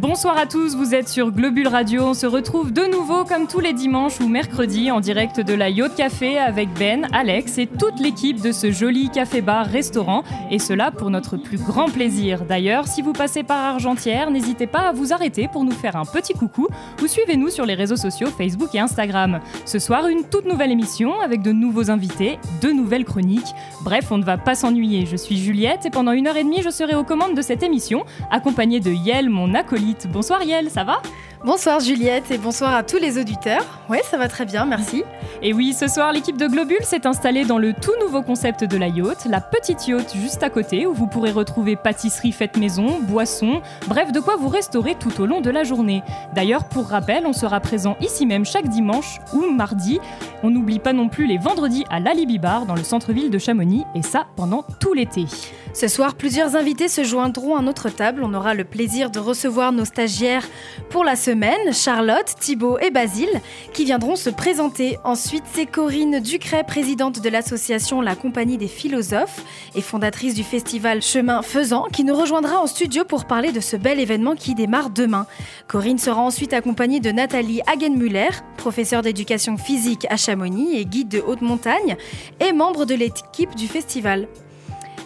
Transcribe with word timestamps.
Bonsoir 0.00 0.38
à 0.38 0.46
tous, 0.46 0.76
vous 0.76 0.94
êtes 0.94 1.10
sur 1.10 1.30
Globule 1.30 1.68
Radio. 1.68 2.04
On 2.04 2.14
se 2.14 2.24
retrouve 2.24 2.72
de 2.72 2.90
nouveau 2.90 3.26
comme 3.26 3.46
tous 3.46 3.60
les 3.60 3.74
dimanches 3.74 4.18
ou 4.20 4.28
mercredis 4.28 4.90
en 4.90 4.98
direct 4.98 5.40
de 5.40 5.52
la 5.52 5.68
Yacht 5.68 5.94
Café 5.94 6.38
avec 6.38 6.70
Ben, 6.78 7.06
Alex 7.12 7.58
et 7.58 7.66
toute 7.66 8.00
l'équipe 8.00 8.40
de 8.40 8.50
ce 8.50 8.70
joli 8.70 9.10
café-bar 9.10 9.66
restaurant. 9.66 10.22
Et 10.50 10.58
cela 10.58 10.90
pour 10.90 11.10
notre 11.10 11.36
plus 11.36 11.58
grand 11.58 11.90
plaisir. 11.90 12.46
D'ailleurs, 12.46 12.86
si 12.86 13.02
vous 13.02 13.12
passez 13.12 13.42
par 13.42 13.62
Argentière, 13.62 14.30
n'hésitez 14.30 14.66
pas 14.66 14.88
à 14.88 14.92
vous 14.92 15.12
arrêter 15.12 15.48
pour 15.52 15.64
nous 15.64 15.70
faire 15.70 15.96
un 15.96 16.06
petit 16.06 16.32
coucou 16.32 16.68
ou 17.02 17.06
suivez-nous 17.06 17.50
sur 17.50 17.66
les 17.66 17.74
réseaux 17.74 17.96
sociaux 17.96 18.28
Facebook 18.28 18.74
et 18.74 18.80
Instagram. 18.80 19.40
Ce 19.66 19.78
soir, 19.78 20.08
une 20.08 20.24
toute 20.24 20.46
nouvelle 20.46 20.70
émission 20.70 21.20
avec 21.20 21.42
de 21.42 21.52
nouveaux 21.52 21.90
invités, 21.90 22.38
de 22.62 22.70
nouvelles 22.70 23.04
chroniques. 23.04 23.54
Bref, 23.82 24.10
on 24.10 24.16
ne 24.16 24.24
va 24.24 24.38
pas 24.38 24.54
s'ennuyer. 24.54 25.04
Je 25.04 25.16
suis 25.16 25.36
Juliette 25.36 25.84
et 25.84 25.90
pendant 25.90 26.12
une 26.12 26.26
heure 26.26 26.38
et 26.38 26.44
demie, 26.44 26.62
je 26.62 26.70
serai 26.70 26.94
aux 26.94 27.04
commandes 27.04 27.36
de 27.36 27.42
cette 27.42 27.62
émission, 27.62 28.06
accompagnée 28.30 28.80
de 28.80 28.92
Yel, 28.92 29.28
mon 29.28 29.52
acolyte 29.52 29.89
Bonsoir 30.08 30.42
Yel, 30.42 30.70
ça 30.70 30.84
va? 30.84 31.00
Bonsoir 31.42 31.80
Juliette 31.80 32.30
et 32.30 32.36
bonsoir 32.36 32.74
à 32.74 32.82
tous 32.82 32.98
les 32.98 33.18
auditeurs. 33.18 33.64
Ouais, 33.88 34.02
ça 34.04 34.18
va 34.18 34.28
très 34.28 34.44
bien, 34.44 34.66
merci. 34.66 35.04
Et 35.40 35.54
oui, 35.54 35.72
ce 35.72 35.88
soir, 35.88 36.12
l'équipe 36.12 36.36
de 36.36 36.46
Globule 36.46 36.82
s'est 36.82 37.06
installée 37.06 37.46
dans 37.46 37.56
le 37.56 37.72
tout 37.72 37.94
nouveau 37.98 38.20
concept 38.20 38.62
de 38.64 38.76
la 38.76 38.88
yacht, 38.88 39.24
la 39.24 39.40
petite 39.40 39.88
yacht 39.88 40.14
juste 40.14 40.42
à 40.42 40.50
côté, 40.50 40.86
où 40.86 40.92
vous 40.92 41.06
pourrez 41.06 41.30
retrouver 41.30 41.76
pâtisserie 41.76 42.32
faite 42.32 42.58
maison, 42.58 43.00
boissons, 43.00 43.62
bref, 43.88 44.12
de 44.12 44.20
quoi 44.20 44.36
vous 44.36 44.48
restaurer 44.48 44.96
tout 44.96 45.18
au 45.18 45.24
long 45.24 45.40
de 45.40 45.48
la 45.48 45.64
journée. 45.64 46.02
D'ailleurs, 46.34 46.68
pour 46.68 46.88
rappel, 46.88 47.24
on 47.24 47.32
sera 47.32 47.58
présent 47.60 47.96
ici 48.02 48.26
même 48.26 48.44
chaque 48.44 48.68
dimanche 48.68 49.18
ou 49.32 49.50
mardi. 49.50 49.98
On 50.42 50.50
n'oublie 50.50 50.78
pas 50.78 50.92
non 50.92 51.08
plus 51.08 51.26
les 51.26 51.38
vendredis 51.38 51.86
à 51.88 52.00
l'Alibi 52.00 52.38
Bar 52.38 52.66
dans 52.66 52.74
le 52.74 52.84
centre-ville 52.84 53.30
de 53.30 53.38
Chamonix, 53.38 53.84
et 53.94 54.02
ça 54.02 54.26
pendant 54.36 54.62
tout 54.78 54.92
l'été. 54.92 55.24
Ce 55.72 55.88
soir, 55.88 56.16
plusieurs 56.16 56.56
invités 56.56 56.88
se 56.88 57.04
joindront 57.04 57.56
à 57.56 57.62
notre 57.62 57.88
table. 57.88 58.22
On 58.24 58.34
aura 58.34 58.54
le 58.54 58.64
plaisir 58.64 59.10
de 59.10 59.20
recevoir 59.20 59.72
nos 59.72 59.84
stagiaires 59.84 60.46
pour 60.90 61.04
la 61.04 61.14
semaine, 61.14 61.29
Charlotte, 61.72 62.34
Thibault 62.40 62.78
et 62.80 62.90
Basile, 62.90 63.40
qui 63.72 63.84
viendront 63.84 64.16
se 64.16 64.30
présenter. 64.30 64.98
Ensuite, 65.04 65.44
c'est 65.52 65.66
Corinne 65.66 66.18
Ducret, 66.18 66.64
présidente 66.64 67.20
de 67.20 67.28
l'association 67.28 68.00
La 68.00 68.16
Compagnie 68.16 68.58
des 68.58 68.66
Philosophes 68.66 69.44
et 69.76 69.80
fondatrice 69.80 70.34
du 70.34 70.42
festival 70.42 71.02
Chemin 71.02 71.42
Faisant, 71.42 71.84
qui 71.92 72.02
nous 72.02 72.16
rejoindra 72.16 72.60
en 72.60 72.66
studio 72.66 73.04
pour 73.04 73.26
parler 73.26 73.52
de 73.52 73.60
ce 73.60 73.76
bel 73.76 74.00
événement 74.00 74.34
qui 74.34 74.56
démarre 74.56 74.90
demain. 74.90 75.26
Corinne 75.68 75.98
sera 75.98 76.20
ensuite 76.20 76.52
accompagnée 76.52 77.00
de 77.00 77.12
Nathalie 77.12 77.60
Hagenmüller, 77.66 78.30
professeure 78.56 79.02
d'éducation 79.02 79.56
physique 79.56 80.06
à 80.10 80.16
Chamonix 80.16 80.76
et 80.76 80.84
guide 80.84 81.08
de 81.08 81.20
haute 81.20 81.42
montagne, 81.42 81.96
et 82.40 82.52
membre 82.52 82.86
de 82.86 82.94
l'équipe 82.94 83.54
du 83.54 83.68
festival. 83.68 84.26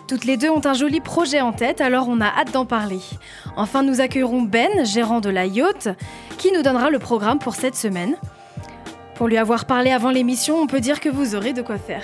Toutes 0.06 0.26
les 0.26 0.36
deux 0.36 0.50
ont 0.50 0.64
un 0.66 0.74
joli 0.74 1.00
projet 1.00 1.40
en 1.40 1.52
tête, 1.52 1.80
alors 1.80 2.08
on 2.08 2.20
a 2.20 2.26
hâte 2.26 2.52
d'en 2.52 2.66
parler. 2.66 3.00
Enfin, 3.56 3.82
nous 3.82 4.02
accueillerons 4.02 4.42
Ben, 4.42 4.84
gérant 4.84 5.20
de 5.20 5.30
la 5.30 5.46
yacht, 5.46 5.88
qui 6.36 6.52
nous 6.52 6.62
donnera 6.62 6.90
le 6.90 6.98
programme 6.98 7.38
pour 7.38 7.54
cette 7.54 7.74
semaine. 7.74 8.16
Pour 9.14 9.28
lui 9.28 9.38
avoir 9.38 9.64
parlé 9.64 9.92
avant 9.92 10.10
l'émission, 10.10 10.56
on 10.56 10.66
peut 10.66 10.80
dire 10.80 11.00
que 11.00 11.08
vous 11.08 11.36
aurez 11.36 11.52
de 11.52 11.62
quoi 11.62 11.78
faire. 11.78 12.02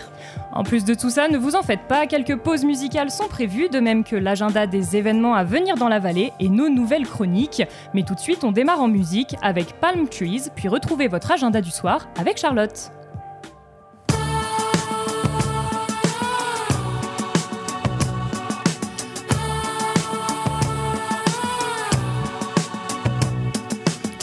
En 0.52 0.62
plus 0.62 0.84
de 0.84 0.94
tout 0.94 1.10
ça, 1.10 1.28
ne 1.28 1.36
vous 1.36 1.56
en 1.56 1.62
faites 1.62 1.88
pas, 1.88 2.06
quelques 2.06 2.36
pauses 2.36 2.64
musicales 2.64 3.10
sont 3.10 3.28
prévues, 3.28 3.68
de 3.68 3.80
même 3.80 4.04
que 4.04 4.16
l'agenda 4.16 4.66
des 4.66 4.96
événements 4.96 5.34
à 5.34 5.44
venir 5.44 5.74
dans 5.74 5.88
la 5.88 5.98
vallée 5.98 6.32
et 6.40 6.48
nos 6.48 6.70
nouvelles 6.70 7.06
chroniques. 7.06 7.62
Mais 7.94 8.04
tout 8.04 8.14
de 8.14 8.20
suite, 8.20 8.44
on 8.44 8.52
démarre 8.52 8.80
en 8.80 8.88
musique 8.88 9.36
avec 9.42 9.74
Palm 9.80 10.08
Trees, 10.08 10.48
puis 10.54 10.68
retrouvez 10.68 11.08
votre 11.08 11.32
agenda 11.32 11.60
du 11.60 11.70
soir 11.70 12.08
avec 12.18 12.38
Charlotte. 12.38 12.92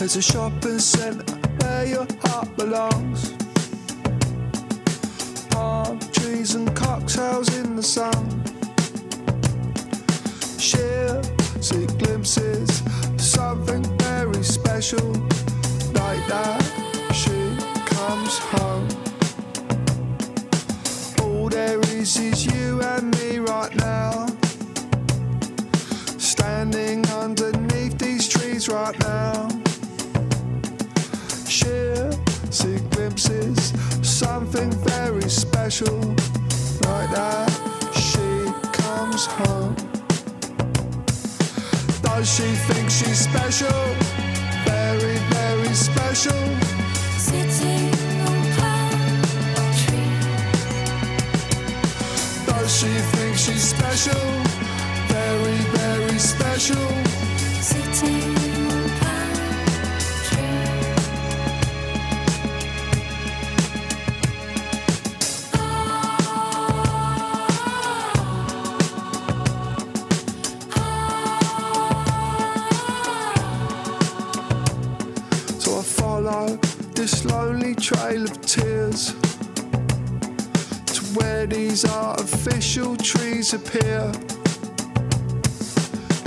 There's 0.07 0.15
a 0.15 0.21
shopping 0.21 0.79
centre 0.79 1.35
where 1.59 1.85
your 1.85 2.07
heart 2.23 2.55
belongs. 2.55 3.33
Palm 5.49 5.99
trees 6.13 6.55
and 6.55 6.73
cocktails 6.73 7.53
in 7.57 7.75
the 7.75 7.83
sun. 7.83 8.41
Sheer 10.57 11.21
see 11.59 11.87
glimpses 11.97 12.81
of 13.03 13.19
something 13.19 13.83
very 13.97 14.43
special. 14.43 15.11
Like 15.91 16.25
that, 16.31 16.63
she 17.13 17.57
comes 17.93 18.37
home. 18.55 18.87
All 21.21 21.49
there 21.49 21.81
is 21.81 22.17
is 22.17 22.45
you 22.45 22.81
and 22.81 23.13
me 23.19 23.39
right 23.39 23.75
now. 23.75 24.27
Standing 26.17 27.05
underneath 27.07 27.97
these 27.97 28.29
trees 28.29 28.69
right 28.69 28.97
now 29.01 29.56
glimpses 33.17 33.73
something 34.07 34.71
very 34.85 35.27
special 35.27 35.99
like 36.85 37.09
that 37.09 37.49
she 37.95 38.45
comes 38.73 39.25
home. 39.25 39.75
Does 42.03 42.29
she 42.35 42.47
think 42.67 42.89
she's 42.91 43.19
special? 43.19 43.95
Very 44.65 45.17
very 45.33 45.73
special. 45.73 46.43
Sitting 47.17 47.89
on 48.27 48.41
palm 48.57 49.21
trees. 49.81 50.25
does 52.45 52.79
she 52.79 52.93
think 53.17 53.35
she's 53.35 53.63
special? 53.63 54.25
Very 55.07 55.57
very 55.77 56.19
special. 56.19 56.87
Sitting 57.61 58.36
trail 77.87 78.23
of 78.23 78.41
tears 78.41 79.13
to 80.87 81.01
where 81.15 81.47
these 81.47 81.85
artificial 81.85 82.97
trees 82.97 83.53
appear. 83.53 84.11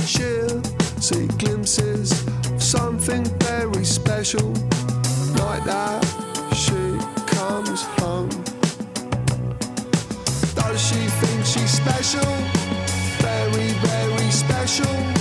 She'll 0.06 0.62
see 1.02 1.26
glimpses 1.36 2.12
of 2.46 2.62
something 2.62 3.24
very 3.40 3.84
special. 3.84 4.54
Like 5.36 5.64
that, 5.64 6.02
she 6.56 6.80
comes 7.36 7.82
home. 8.00 8.30
Does 10.54 10.80
she 10.80 11.02
think 11.20 11.44
she's 11.44 11.72
special? 11.72 12.32
Very, 13.20 13.68
very 13.84 14.30
special. 14.30 15.19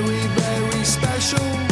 Very, 0.00 0.26
very 0.28 0.82
special. 0.84 1.69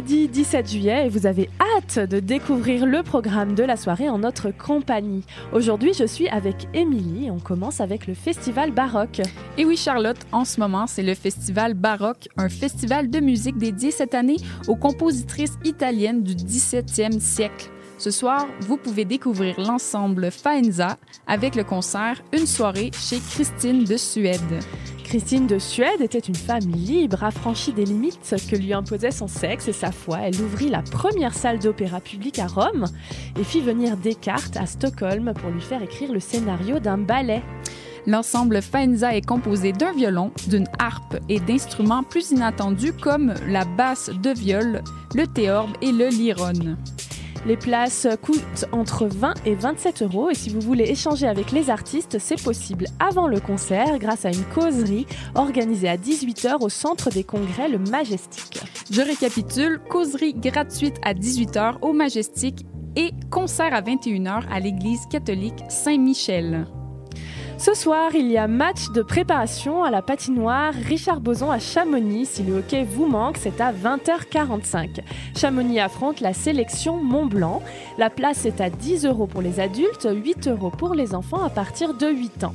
Mercredi 0.00 0.28
17 0.28 0.70
juillet 0.70 1.06
et 1.06 1.08
vous 1.10 1.26
avez 1.26 1.50
hâte 1.60 2.08
de 2.08 2.20
découvrir 2.20 2.86
le 2.86 3.02
programme 3.02 3.54
de 3.54 3.62
la 3.62 3.76
soirée 3.76 4.08
en 4.08 4.18
notre 4.18 4.50
compagnie. 4.50 5.24
Aujourd'hui, 5.52 5.92
je 5.92 6.04
suis 6.04 6.26
avec 6.28 6.68
Émilie 6.72 7.26
et 7.26 7.30
on 7.30 7.38
commence 7.38 7.82
avec 7.82 8.06
le 8.06 8.14
festival 8.14 8.70
baroque. 8.70 9.20
Et 9.58 9.66
oui, 9.66 9.76
Charlotte, 9.76 10.16
en 10.32 10.46
ce 10.46 10.58
moment, 10.58 10.86
c'est 10.86 11.02
le 11.02 11.14
Festival 11.14 11.74
Baroque, 11.74 12.28
un 12.38 12.48
festival 12.48 13.10
de 13.10 13.20
musique 13.20 13.58
dédié 13.58 13.90
cette 13.90 14.14
année 14.14 14.38
aux 14.68 14.76
compositrices 14.76 15.58
italiennes 15.64 16.22
du 16.22 16.34
17e 16.34 17.20
siècle. 17.20 17.70
Ce 17.98 18.10
soir, 18.10 18.46
vous 18.60 18.78
pouvez 18.78 19.04
découvrir 19.04 19.60
l'ensemble 19.60 20.30
Faenza 20.30 20.96
avec 21.26 21.54
le 21.56 21.64
concert 21.64 22.22
Une 22.32 22.46
soirée 22.46 22.90
chez 22.94 23.18
Christine 23.18 23.84
de 23.84 23.98
Suède. 23.98 24.60
Christine 25.10 25.48
de 25.48 25.58
Suède 25.58 26.02
était 26.02 26.20
une 26.20 26.36
femme 26.36 26.70
libre, 26.70 27.24
affranchie 27.24 27.72
des 27.72 27.84
limites 27.84 28.32
que 28.48 28.54
lui 28.54 28.72
imposait 28.72 29.10
son 29.10 29.26
sexe 29.26 29.66
et 29.66 29.72
sa 29.72 29.90
foi. 29.90 30.18
Elle 30.22 30.40
ouvrit 30.40 30.68
la 30.68 30.82
première 30.82 31.34
salle 31.34 31.58
d'opéra 31.58 32.00
publique 32.00 32.38
à 32.38 32.46
Rome 32.46 32.84
et 33.36 33.42
fit 33.42 33.60
venir 33.60 33.96
Descartes 33.96 34.56
à 34.56 34.66
Stockholm 34.66 35.34
pour 35.34 35.50
lui 35.50 35.60
faire 35.60 35.82
écrire 35.82 36.12
le 36.12 36.20
scénario 36.20 36.78
d'un 36.78 36.98
ballet. 36.98 37.42
L'ensemble 38.06 38.62
Faenza 38.62 39.16
est 39.16 39.26
composé 39.26 39.72
d'un 39.72 39.90
violon, 39.90 40.30
d'une 40.46 40.68
harpe 40.78 41.16
et 41.28 41.40
d'instruments 41.40 42.04
plus 42.04 42.30
inattendus 42.30 42.92
comme 42.92 43.34
la 43.48 43.64
basse 43.64 44.10
de 44.22 44.30
viol, 44.30 44.80
le 45.16 45.26
théorbe 45.26 45.72
et 45.82 45.90
le 45.90 46.06
lyrone. 46.06 46.76
Les 47.46 47.56
places 47.56 48.06
coûtent 48.22 48.66
entre 48.72 49.06
20 49.06 49.34
et 49.46 49.54
27 49.54 50.02
euros 50.02 50.30
et 50.30 50.34
si 50.34 50.50
vous 50.50 50.60
voulez 50.60 50.84
échanger 50.90 51.26
avec 51.26 51.52
les 51.52 51.70
artistes, 51.70 52.18
c'est 52.18 52.40
possible 52.42 52.86
avant 52.98 53.26
le 53.26 53.40
concert 53.40 53.98
grâce 53.98 54.24
à 54.24 54.30
une 54.30 54.44
causerie 54.54 55.06
organisée 55.34 55.88
à 55.88 55.96
18h 55.96 56.62
au 56.62 56.68
centre 56.68 57.10
des 57.10 57.24
congrès 57.24 57.68
Le 57.68 57.78
Majestic. 57.78 58.60
Je 58.90 59.00
récapitule, 59.00 59.80
causerie 59.88 60.34
gratuite 60.34 60.96
à 61.02 61.14
18h 61.14 61.76
au 61.80 61.92
Majestic 61.92 62.66
et 62.96 63.12
concert 63.30 63.72
à 63.72 63.80
21h 63.80 64.42
à 64.50 64.60
l'église 64.60 65.06
catholique 65.06 65.62
Saint-Michel. 65.68 66.66
Ce 67.60 67.74
soir, 67.74 68.14
il 68.14 68.30
y 68.30 68.38
a 68.38 68.48
match 68.48 68.88
de 68.88 69.02
préparation 69.02 69.84
à 69.84 69.90
la 69.90 70.00
patinoire 70.00 70.72
Richard 70.72 71.20
Boson 71.20 71.50
à 71.50 71.58
Chamonix. 71.58 72.24
Si 72.24 72.42
le 72.42 72.60
hockey 72.60 72.84
vous 72.84 73.04
manque, 73.04 73.36
c'est 73.36 73.60
à 73.60 73.70
20h45. 73.70 75.00
Chamonix 75.36 75.78
affronte 75.78 76.20
la 76.20 76.32
sélection 76.32 76.96
Mont-Blanc. 77.04 77.62
La 77.98 78.08
place 78.08 78.46
est 78.46 78.62
à 78.62 78.70
10 78.70 79.04
euros 79.04 79.26
pour 79.26 79.42
les 79.42 79.60
adultes, 79.60 80.08
8 80.10 80.48
euros 80.48 80.70
pour 80.70 80.94
les 80.94 81.14
enfants 81.14 81.44
à 81.44 81.50
partir 81.50 81.92
de 81.92 82.08
8 82.08 82.44
ans. 82.44 82.54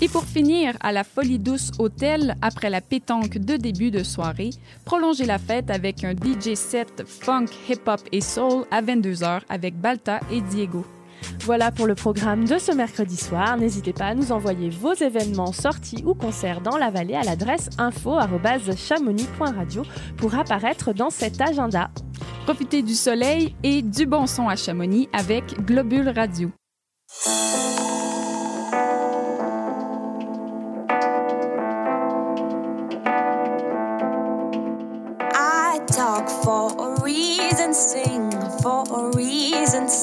Et 0.00 0.08
pour 0.08 0.22
finir, 0.22 0.76
à 0.78 0.92
la 0.92 1.02
Folie 1.02 1.40
Douce 1.40 1.72
Hôtel, 1.80 2.36
après 2.40 2.70
la 2.70 2.80
pétanque 2.80 3.38
de 3.38 3.56
début 3.56 3.90
de 3.90 4.04
soirée, 4.04 4.50
prolongez 4.84 5.26
la 5.26 5.38
fête 5.38 5.72
avec 5.72 6.04
un 6.04 6.12
DJ 6.12 6.54
set 6.54 7.02
funk, 7.04 7.46
hip-hop 7.68 8.00
et 8.12 8.20
soul 8.20 8.64
à 8.70 8.80
22h 8.80 9.40
avec 9.48 9.76
Balta 9.76 10.20
et 10.30 10.40
Diego. 10.40 10.86
Voilà 11.40 11.70
pour 11.70 11.86
le 11.86 11.94
programme 11.94 12.44
de 12.44 12.58
ce 12.58 12.72
mercredi 12.72 13.16
soir. 13.16 13.56
N'hésitez 13.56 13.92
pas 13.92 14.06
à 14.06 14.14
nous 14.14 14.32
envoyer 14.32 14.70
vos 14.70 14.94
événements, 14.94 15.52
sorties 15.52 16.02
ou 16.04 16.14
concerts 16.14 16.60
dans 16.60 16.76
la 16.76 16.90
vallée 16.90 17.14
à 17.14 17.22
l'adresse 17.22 17.70
info@chamonix.radio 17.78 19.82
pour 20.16 20.34
apparaître 20.34 20.92
dans 20.92 21.10
cet 21.10 21.40
agenda. 21.40 21.90
Profitez 22.44 22.82
du 22.82 22.94
soleil 22.94 23.54
et 23.62 23.82
du 23.82 24.06
bon 24.06 24.26
son 24.26 24.48
à 24.48 24.56
Chamonix 24.56 25.08
avec 25.12 25.44
Globule 25.64 26.08
Radio. 26.08 26.50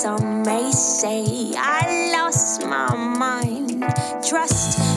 Some 0.04 0.44
may 0.44 0.70
say 0.74 1.54
I 1.56 2.12
lost 2.12 2.66
my 2.68 2.94
mind. 2.94 3.82
Trust 4.28 4.93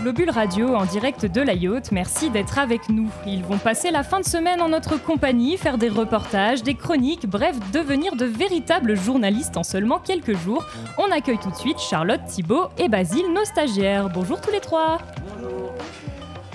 Globule 0.00 0.30
Radio 0.30 0.74
en 0.74 0.86
direct 0.86 1.26
de 1.26 1.42
la 1.42 1.52
Yacht. 1.52 1.92
Merci 1.92 2.30
d'être 2.30 2.58
avec 2.58 2.88
nous. 2.88 3.10
Ils 3.26 3.44
vont 3.44 3.58
passer 3.58 3.90
la 3.90 4.02
fin 4.02 4.20
de 4.20 4.24
semaine 4.24 4.62
en 4.62 4.70
notre 4.70 4.96
compagnie, 4.96 5.58
faire 5.58 5.76
des 5.76 5.90
reportages, 5.90 6.62
des 6.62 6.74
chroniques, 6.74 7.26
bref, 7.26 7.54
devenir 7.70 8.16
de 8.16 8.24
véritables 8.24 8.96
journalistes 8.96 9.58
en 9.58 9.62
seulement 9.62 9.98
quelques 9.98 10.36
jours. 10.36 10.64
On 10.96 11.10
accueille 11.12 11.38
tout 11.38 11.50
de 11.50 11.56
suite 11.56 11.78
Charlotte, 11.78 12.24
Thibault 12.26 12.68
et 12.78 12.88
Basile, 12.88 13.26
nos. 13.34 14.08
Bonjour 14.14 14.40
tous 14.40 14.50
les 14.50 14.60
trois. 14.60 14.98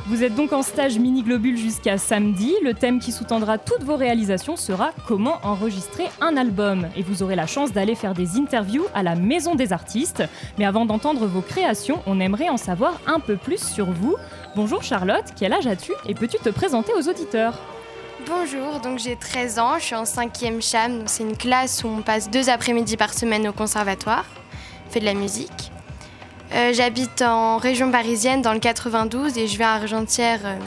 Vous 0.08 0.24
êtes 0.24 0.36
donc 0.36 0.54
en 0.54 0.62
stage 0.62 1.00
mini 1.00 1.24
globule 1.24 1.58
jusqu'à 1.58 1.98
samedi. 1.98 2.54
Le 2.64 2.76
thème 2.76 3.00
qui 3.00 3.12
sous-tendra 3.12 3.58
toutes 3.58 3.82
vos 3.82 3.96
réalisations 3.96 4.56
sera 4.56 4.92
comment 5.08 5.40
enregistrer 5.42 6.06
un 6.22 6.38
album. 6.38 6.88
Et 6.96 7.02
vous 7.02 7.24
aurez 7.24 7.36
la 7.36 7.48
chance 7.48 7.72
d'aller 7.72 7.96
faire 7.96 8.14
des 8.14 8.38
interviews 8.38 8.86
à 8.94 9.02
la 9.02 9.16
Maison 9.16 9.56
des 9.56 9.74
artistes. 9.74 10.24
Mais 10.60 10.66
avant 10.66 10.86
d'entendre 10.86 11.26
vos 11.26 11.42
créations, 11.42 12.04
on 12.06 12.20
aimerait 12.20 12.50
en 12.50 12.58
savoir 12.58 13.02
un 13.08 13.20
peu 13.20 13.36
plus 13.36 13.58
sur 13.58 13.88
vous. 13.88 14.16
Bonjour 14.56 14.84
Charlotte, 14.84 15.26
quel 15.36 15.54
âge 15.54 15.66
as-tu 15.66 15.92
et 16.08 16.14
peux-tu 16.14 16.38
te 16.38 16.50
présenter 16.50 16.94
aux 16.94 17.10
auditeurs? 17.10 17.60
Bonjour, 18.28 18.80
donc 18.82 19.00
j'ai 19.00 19.16
13 19.16 19.58
ans, 19.58 19.80
je 19.80 19.86
suis 19.86 19.96
en 19.96 20.04
5e 20.04 20.62
CHAM, 20.62 21.02
c'est 21.08 21.24
une 21.24 21.36
classe 21.36 21.84
où 21.84 21.88
on 21.88 22.02
passe 22.02 22.30
deux 22.30 22.50
après-midi 22.50 22.96
par 22.96 23.14
semaine 23.14 23.48
au 23.48 23.54
conservatoire, 23.54 24.26
on 24.96 25.00
de 25.00 25.06
la 25.06 25.14
musique. 25.14 25.72
Euh, 26.56 26.72
j'habite 26.72 27.22
en 27.22 27.58
région 27.58 27.92
parisienne 27.92 28.42
dans 28.42 28.54
le 28.54 28.60
92 28.60 29.38
et 29.38 29.46
je 29.46 29.58
vais 29.58 29.66
à 29.66 29.74
Argentière 29.74 30.40
euh, 30.46 30.58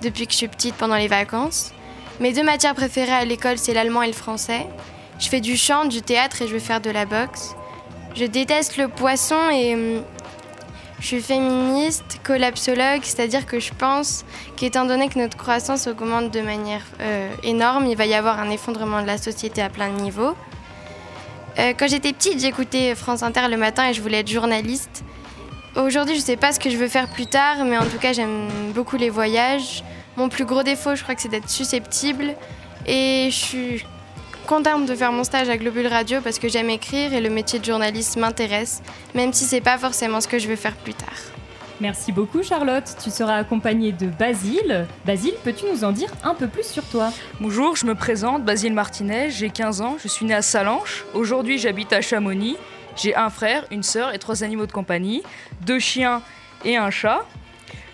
depuis 0.00 0.26
que 0.26 0.32
je 0.32 0.38
suis 0.38 0.48
petite 0.48 0.74
pendant 0.74 0.96
les 0.96 1.08
vacances. 1.08 1.74
Mes 2.18 2.32
deux 2.32 2.42
matières 2.42 2.74
préférées 2.74 3.12
à 3.12 3.24
l'école, 3.26 3.58
c'est 3.58 3.74
l'allemand 3.74 4.02
et 4.02 4.06
le 4.06 4.14
français. 4.14 4.66
Je 5.18 5.28
fais 5.28 5.40
du 5.40 5.58
chant, 5.58 5.84
du 5.84 6.00
théâtre 6.00 6.40
et 6.40 6.48
je 6.48 6.54
veux 6.54 6.58
faire 6.58 6.80
de 6.80 6.88
la 6.88 7.04
boxe. 7.04 7.54
Je 8.14 8.24
déteste 8.24 8.78
le 8.78 8.88
poisson 8.88 9.50
et 9.52 9.74
hum, 9.74 10.02
je 10.98 11.06
suis 11.06 11.20
féministe, 11.20 12.20
collapsologue, 12.24 13.02
c'est-à-dire 13.02 13.44
que 13.44 13.60
je 13.60 13.74
pense 13.74 14.24
qu'étant 14.56 14.86
donné 14.86 15.10
que 15.10 15.18
notre 15.18 15.36
croissance 15.36 15.88
augmente 15.88 16.30
de 16.30 16.40
manière 16.40 16.84
euh, 17.02 17.30
énorme, 17.42 17.84
il 17.84 17.98
va 17.98 18.06
y 18.06 18.14
avoir 18.14 18.40
un 18.40 18.48
effondrement 18.48 19.02
de 19.02 19.06
la 19.06 19.18
société 19.18 19.60
à 19.60 19.68
plein 19.68 19.90
de 19.90 20.00
niveaux. 20.00 20.34
quand 21.78 21.86
j'étais 21.86 22.14
petite, 22.14 22.40
j'écoutais 22.40 22.94
France 22.94 23.22
Inter 23.22 23.48
le 23.50 23.58
matin 23.58 23.90
et 23.90 23.92
je 23.92 24.00
voulais 24.00 24.20
être 24.20 24.30
journaliste. 24.30 25.04
Aujourd'hui, 25.78 26.16
je 26.16 26.20
ne 26.20 26.24
sais 26.24 26.36
pas 26.36 26.52
ce 26.52 26.58
que 26.58 26.70
je 26.70 26.76
veux 26.76 26.88
faire 26.88 27.06
plus 27.08 27.26
tard, 27.26 27.64
mais 27.64 27.78
en 27.78 27.84
tout 27.84 27.98
cas, 27.98 28.12
j'aime 28.12 28.48
beaucoup 28.74 28.96
les 28.96 29.10
voyages. 29.10 29.84
Mon 30.16 30.28
plus 30.28 30.44
gros 30.44 30.64
défaut, 30.64 30.96
je 30.96 31.04
crois 31.04 31.14
que 31.14 31.22
c'est 31.22 31.28
d'être 31.28 31.48
susceptible. 31.48 32.34
Et 32.84 33.28
je 33.30 33.36
suis 33.36 33.86
contente 34.48 34.86
de 34.86 34.94
faire 34.96 35.12
mon 35.12 35.22
stage 35.22 35.48
à 35.48 35.56
Globule 35.56 35.86
Radio 35.86 36.20
parce 36.20 36.40
que 36.40 36.48
j'aime 36.48 36.68
écrire 36.68 37.14
et 37.14 37.20
le 37.20 37.30
métier 37.30 37.60
de 37.60 37.64
journaliste 37.64 38.16
m'intéresse, 38.16 38.82
même 39.14 39.32
si 39.32 39.44
c'est 39.44 39.60
pas 39.60 39.78
forcément 39.78 40.20
ce 40.20 40.26
que 40.26 40.40
je 40.40 40.48
veux 40.48 40.56
faire 40.56 40.74
plus 40.74 40.94
tard. 40.94 41.18
Merci 41.80 42.10
beaucoup 42.10 42.42
Charlotte. 42.42 42.96
Tu 43.00 43.10
seras 43.10 43.36
accompagnée 43.36 43.92
de 43.92 44.06
Basile. 44.06 44.86
Basile, 45.04 45.34
peux-tu 45.44 45.66
nous 45.72 45.84
en 45.84 45.92
dire 45.92 46.10
un 46.24 46.34
peu 46.34 46.48
plus 46.48 46.66
sur 46.66 46.82
toi? 46.82 47.12
Bonjour, 47.40 47.76
je 47.76 47.86
me 47.86 47.94
présente, 47.94 48.42
Basile 48.42 48.72
Martinez, 48.72 49.30
j'ai 49.30 49.50
15 49.50 49.80
ans, 49.82 49.96
je 50.02 50.08
suis 50.08 50.26
née 50.26 50.34
à 50.34 50.42
Salanches. 50.42 51.04
Aujourd'hui, 51.14 51.58
j'habite 51.58 51.92
à 51.92 52.00
Chamonix. 52.00 52.56
J'ai 53.00 53.14
un 53.14 53.30
frère, 53.30 53.64
une 53.70 53.84
sœur 53.84 54.12
et 54.12 54.18
trois 54.18 54.42
animaux 54.42 54.66
de 54.66 54.72
compagnie, 54.72 55.22
deux 55.60 55.78
chiens 55.78 56.20
et 56.64 56.76
un 56.76 56.90
chat. 56.90 57.24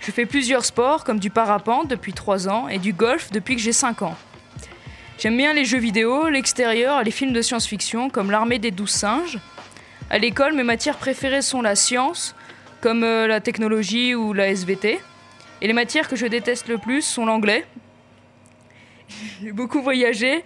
Je 0.00 0.10
fais 0.10 0.24
plusieurs 0.24 0.64
sports 0.64 1.04
comme 1.04 1.18
du 1.18 1.28
parapente 1.28 1.88
depuis 1.88 2.14
3 2.14 2.48
ans 2.48 2.68
et 2.68 2.78
du 2.78 2.92
golf 2.92 3.30
depuis 3.30 3.56
que 3.56 3.60
j'ai 3.60 3.72
5 3.72 4.02
ans. 4.02 4.16
J'aime 5.18 5.36
bien 5.36 5.52
les 5.52 5.64
jeux 5.64 5.78
vidéo, 5.78 6.28
l'extérieur, 6.28 7.02
les 7.02 7.10
films 7.10 7.32
de 7.32 7.42
science-fiction 7.42 8.08
comme 8.10 8.30
L'armée 8.30 8.58
des 8.58 8.70
douze 8.70 8.90
singes. 8.90 9.38
À 10.10 10.18
l'école, 10.18 10.54
mes 10.54 10.62
matières 10.62 10.96
préférées 10.96 11.42
sont 11.42 11.62
la 11.62 11.76
science, 11.76 12.34
comme 12.80 13.04
euh, 13.04 13.26
la 13.26 13.40
technologie 13.40 14.14
ou 14.14 14.32
la 14.32 14.48
SVT. 14.48 15.00
Et 15.60 15.66
les 15.66 15.72
matières 15.72 16.08
que 16.08 16.16
je 16.16 16.26
déteste 16.26 16.68
le 16.68 16.78
plus 16.78 17.02
sont 17.02 17.26
l'anglais. 17.26 17.64
J'ai 19.42 19.52
beaucoup 19.52 19.80
voyagé 19.80 20.44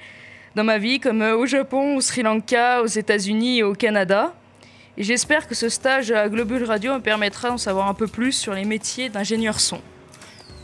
dans 0.54 0.64
ma 0.64 0.78
vie, 0.78 1.00
comme 1.00 1.22
euh, 1.22 1.36
au 1.36 1.46
Japon, 1.46 1.96
au 1.96 2.00
Sri 2.00 2.22
Lanka, 2.22 2.82
aux 2.82 2.86
États-Unis 2.86 3.58
et 3.58 3.62
au 3.62 3.74
Canada. 3.74 4.34
Et 5.00 5.04
j'espère 5.04 5.46
que 5.46 5.54
ce 5.54 5.68
stage 5.68 6.10
à 6.10 6.28
Globule 6.28 6.64
Radio 6.64 6.94
me 6.94 6.98
permettra 6.98 7.50
d'en 7.50 7.56
savoir 7.56 7.86
un 7.86 7.94
peu 7.94 8.08
plus 8.08 8.32
sur 8.32 8.52
les 8.52 8.64
métiers 8.64 9.08
d'ingénieur 9.08 9.60
son. 9.60 9.80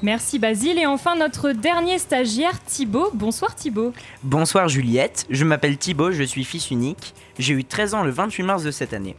Merci 0.03 0.41
Basile. 0.41 0.77
Et 0.77 0.87
enfin, 0.87 1.15
notre 1.15 1.53
dernier 1.53 2.01
stagiaire, 2.01 2.61
Thibaut. 2.65 3.11
Bonsoir 3.15 3.55
Thibaut. 3.55 3.93
Bonsoir 4.25 4.69
Juliette. 4.69 5.25
Je 5.31 5.45
m'appelle 5.45 5.79
Thibaut, 5.79 6.11
je 6.11 6.25
suis 6.25 6.43
fils 6.43 6.73
unique. 6.73 7.15
J'ai 7.39 7.55
eu 7.55 7.65
13 7.65 7.95
ans 7.95 8.03
le 8.03 8.11
28 8.11 8.43
mars 8.43 8.65
de 8.65 8.73
cette 8.73 8.93
année. 8.93 9.15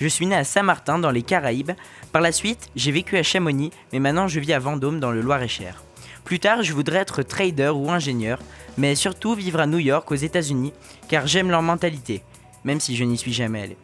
Je 0.00 0.06
suis 0.06 0.26
né 0.26 0.36
à 0.36 0.44
Saint-Martin, 0.44 1.00
dans 1.00 1.10
les 1.10 1.22
Caraïbes. 1.22 1.72
Par 2.12 2.22
la 2.22 2.30
suite, 2.30 2.70
j'ai 2.76 2.92
vécu 2.92 3.16
à 3.16 3.24
Chamonix, 3.24 3.72
mais 3.92 3.98
maintenant 3.98 4.28
je 4.28 4.38
vis 4.38 4.52
à 4.52 4.60
Vendôme, 4.60 5.00
dans 5.00 5.10
le 5.10 5.20
Loir-et-Cher. 5.20 5.82
Plus 6.22 6.38
tard, 6.38 6.62
je 6.62 6.72
voudrais 6.74 7.00
être 7.00 7.24
trader 7.24 7.70
ou 7.70 7.90
ingénieur, 7.90 8.38
mais 8.78 8.94
surtout 8.94 9.34
vivre 9.34 9.58
à 9.58 9.66
New 9.66 9.80
York, 9.80 10.08
aux 10.12 10.14
États-Unis, 10.14 10.72
car 11.08 11.26
j'aime 11.26 11.50
leur 11.50 11.62
mentalité, 11.62 12.22
même 12.62 12.78
si 12.78 12.94
je 12.94 13.02
n'y 13.02 13.18
suis 13.18 13.32
jamais 13.32 13.62
allé. 13.62 13.76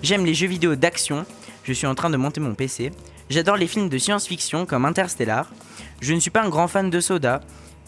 J'aime 0.00 0.24
les 0.24 0.34
jeux 0.34 0.46
vidéo 0.46 0.76
d'action, 0.76 1.26
je 1.64 1.72
suis 1.72 1.86
en 1.86 1.96
train 1.96 2.08
de 2.08 2.16
monter 2.16 2.40
mon 2.40 2.54
PC. 2.54 2.92
J'adore 3.30 3.56
les 3.56 3.66
films 3.66 3.88
de 3.88 3.98
science-fiction 3.98 4.64
comme 4.64 4.84
Interstellar. 4.84 5.50
Je 6.00 6.14
ne 6.14 6.20
suis 6.20 6.30
pas 6.30 6.44
un 6.44 6.48
grand 6.48 6.68
fan 6.68 6.88
de 6.88 7.00
soda. 7.00 7.40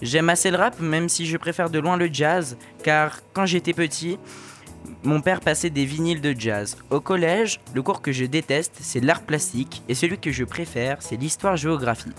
J'aime 0.02 0.28
assez 0.28 0.50
le 0.50 0.56
rap, 0.56 0.80
même 0.80 1.08
si 1.08 1.24
je 1.24 1.36
préfère 1.36 1.70
de 1.70 1.78
loin 1.78 1.96
le 1.96 2.08
jazz, 2.12 2.56
car 2.82 3.20
quand 3.32 3.46
j'étais 3.46 3.74
petit, 3.74 4.18
mon 5.04 5.20
père 5.20 5.40
passait 5.40 5.70
des 5.70 5.84
vinyles 5.84 6.20
de 6.20 6.34
jazz. 6.36 6.76
Au 6.90 7.00
collège, 7.00 7.60
le 7.74 7.82
cours 7.82 8.02
que 8.02 8.10
je 8.10 8.24
déteste, 8.24 8.78
c'est 8.80 9.04
l'art 9.04 9.22
plastique, 9.22 9.82
et 9.88 9.94
celui 9.94 10.18
que 10.18 10.32
je 10.32 10.42
préfère, 10.42 10.96
c'est 11.00 11.16
l'histoire-géographie. 11.16 12.12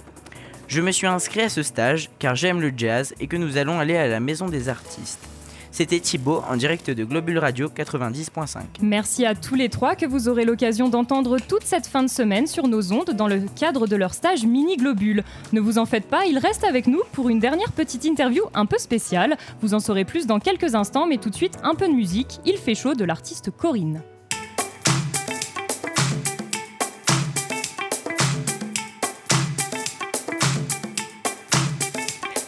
Je 0.69 0.79
me 0.79 0.91
suis 0.91 1.07
inscrit 1.07 1.41
à 1.41 1.49
ce 1.49 1.63
stage 1.63 2.09
car 2.17 2.35
j'aime 2.35 2.61
le 2.61 2.71
jazz 2.75 3.13
et 3.19 3.27
que 3.27 3.35
nous 3.35 3.57
allons 3.57 3.81
aller 3.81 3.97
à 3.97 4.07
la 4.07 4.21
maison 4.21 4.47
des 4.47 4.69
artistes. 4.69 5.27
C'était 5.71 6.01
Thibaut 6.01 6.43
en 6.49 6.57
direct 6.57 6.91
de 6.91 7.05
Globule 7.05 7.37
Radio 7.37 7.69
90.5. 7.69 8.59
Merci 8.81 9.25
à 9.25 9.35
tous 9.35 9.55
les 9.55 9.69
trois 9.69 9.95
que 9.95 10.05
vous 10.05 10.27
aurez 10.27 10.43
l'occasion 10.43 10.89
d'entendre 10.89 11.37
toute 11.39 11.63
cette 11.63 11.87
fin 11.87 12.03
de 12.03 12.09
semaine 12.09 12.45
sur 12.45 12.67
nos 12.67 12.91
ondes 12.91 13.11
dans 13.11 13.29
le 13.29 13.43
cadre 13.55 13.87
de 13.87 13.95
leur 13.95 14.13
stage 14.13 14.45
Mini 14.45 14.75
Globule. 14.75 15.23
Ne 15.53 15.61
vous 15.61 15.77
en 15.77 15.85
faites 15.85 16.07
pas, 16.07 16.25
ils 16.25 16.37
restent 16.37 16.65
avec 16.65 16.87
nous 16.87 17.01
pour 17.13 17.29
une 17.29 17.39
dernière 17.39 17.71
petite 17.71 18.03
interview 18.03 18.43
un 18.53 18.65
peu 18.65 18.77
spéciale. 18.77 19.37
Vous 19.61 19.73
en 19.73 19.79
saurez 19.79 20.03
plus 20.03 20.27
dans 20.27 20.39
quelques 20.39 20.75
instants, 20.75 21.07
mais 21.07 21.17
tout 21.17 21.29
de 21.29 21.35
suite 21.35 21.57
un 21.63 21.73
peu 21.73 21.87
de 21.87 21.93
musique. 21.93 22.41
Il 22.45 22.57
fait 22.57 22.75
chaud 22.75 22.93
de 22.93 23.05
l'artiste 23.05 23.49
Corinne. 23.51 24.01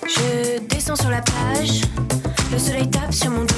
Je 0.06 0.60
descends 0.68 0.98
sur 0.98 1.10
la 1.10 1.22
plage. 1.22 1.82
Le 2.54 2.60
soleil 2.60 2.88
tape 2.88 3.12
sur 3.12 3.32
mon 3.32 3.46
dos. 3.46 3.56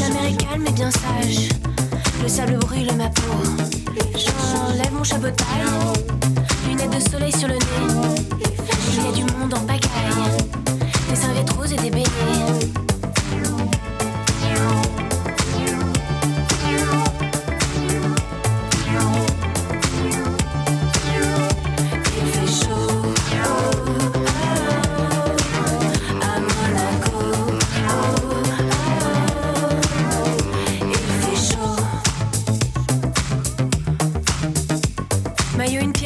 La 0.00 0.08
mer 0.08 0.24
est 0.30 0.36
calme 0.42 0.66
et 0.66 0.72
bien 0.72 0.90
sage. 0.90 1.50
Le 2.22 2.26
sable 2.26 2.56
brûle 2.56 2.90
ma 2.96 3.10
peau. 3.10 3.36
J'enlève 4.14 4.94
mon 4.94 5.04
chapeau 5.04 5.26
de 5.26 5.32
paille. 5.32 6.02
Lunettes 6.66 6.96
de 6.96 7.10
soleil 7.10 7.32
sur 7.32 7.48
le 7.48 7.54
nez. 7.56 8.14
Il 8.94 9.04
y 9.04 9.08
a 9.08 9.12
du 9.12 9.30
monde 9.34 9.52
en 9.52 9.60
pagaille. 9.60 10.46
Des 11.10 11.16
serviettes 11.16 11.50
roses 11.50 11.72
et 11.72 11.76
des 11.76 11.90
beignets. 11.90 12.06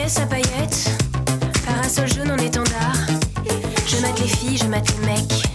Pièce 0.00 0.16
à 0.16 0.24
paillettes, 0.24 0.90
parasol 1.66 2.08
jaune 2.08 2.30
en 2.30 2.38
étendard. 2.38 2.96
Je 3.86 4.00
mate 4.00 4.18
les 4.18 4.28
filles, 4.28 4.56
je 4.56 4.64
mate 4.64 4.88
les 4.92 5.06
mecs. 5.06 5.49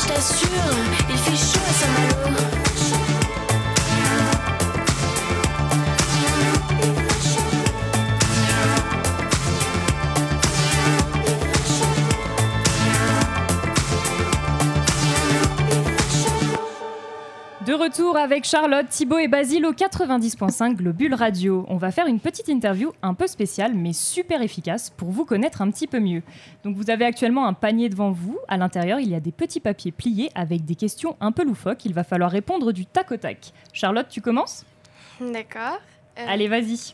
Je 0.00 0.06
t'assure, 0.06 0.48
il 1.10 1.18
fait 1.18 1.36
chaud 1.36 1.64
à 1.66 1.72
Saint-Malo. 1.72 2.97
Retour 17.88 18.18
avec 18.18 18.44
Charlotte, 18.44 18.86
Thibaut 18.86 19.16
et 19.16 19.28
Basile 19.28 19.64
au 19.64 19.72
90.5 19.72 20.74
Globule 20.74 21.14
Radio. 21.14 21.64
On 21.68 21.78
va 21.78 21.90
faire 21.90 22.06
une 22.06 22.20
petite 22.20 22.48
interview 22.48 22.92
un 23.00 23.14
peu 23.14 23.26
spéciale 23.26 23.72
mais 23.72 23.94
super 23.94 24.42
efficace 24.42 24.90
pour 24.90 25.10
vous 25.10 25.24
connaître 25.24 25.62
un 25.62 25.70
petit 25.70 25.86
peu 25.86 25.98
mieux. 25.98 26.22
Donc 26.64 26.76
vous 26.76 26.90
avez 26.90 27.06
actuellement 27.06 27.46
un 27.46 27.54
panier 27.54 27.88
devant 27.88 28.10
vous. 28.10 28.38
À 28.46 28.58
l'intérieur, 28.58 29.00
il 29.00 29.08
y 29.08 29.14
a 29.14 29.20
des 29.20 29.32
petits 29.32 29.60
papiers 29.60 29.90
pliés 29.90 30.30
avec 30.34 30.66
des 30.66 30.74
questions 30.74 31.16
un 31.18 31.32
peu 31.32 31.44
loufoques. 31.44 31.86
Il 31.86 31.94
va 31.94 32.04
falloir 32.04 32.30
répondre 32.30 32.72
du 32.72 32.84
tac 32.84 33.10
au 33.10 33.16
tac. 33.16 33.54
Charlotte, 33.72 34.08
tu 34.10 34.20
commences? 34.20 34.66
D'accord. 35.18 35.80
Euh, 36.18 36.26
Allez, 36.28 36.48
vas-y. 36.48 36.92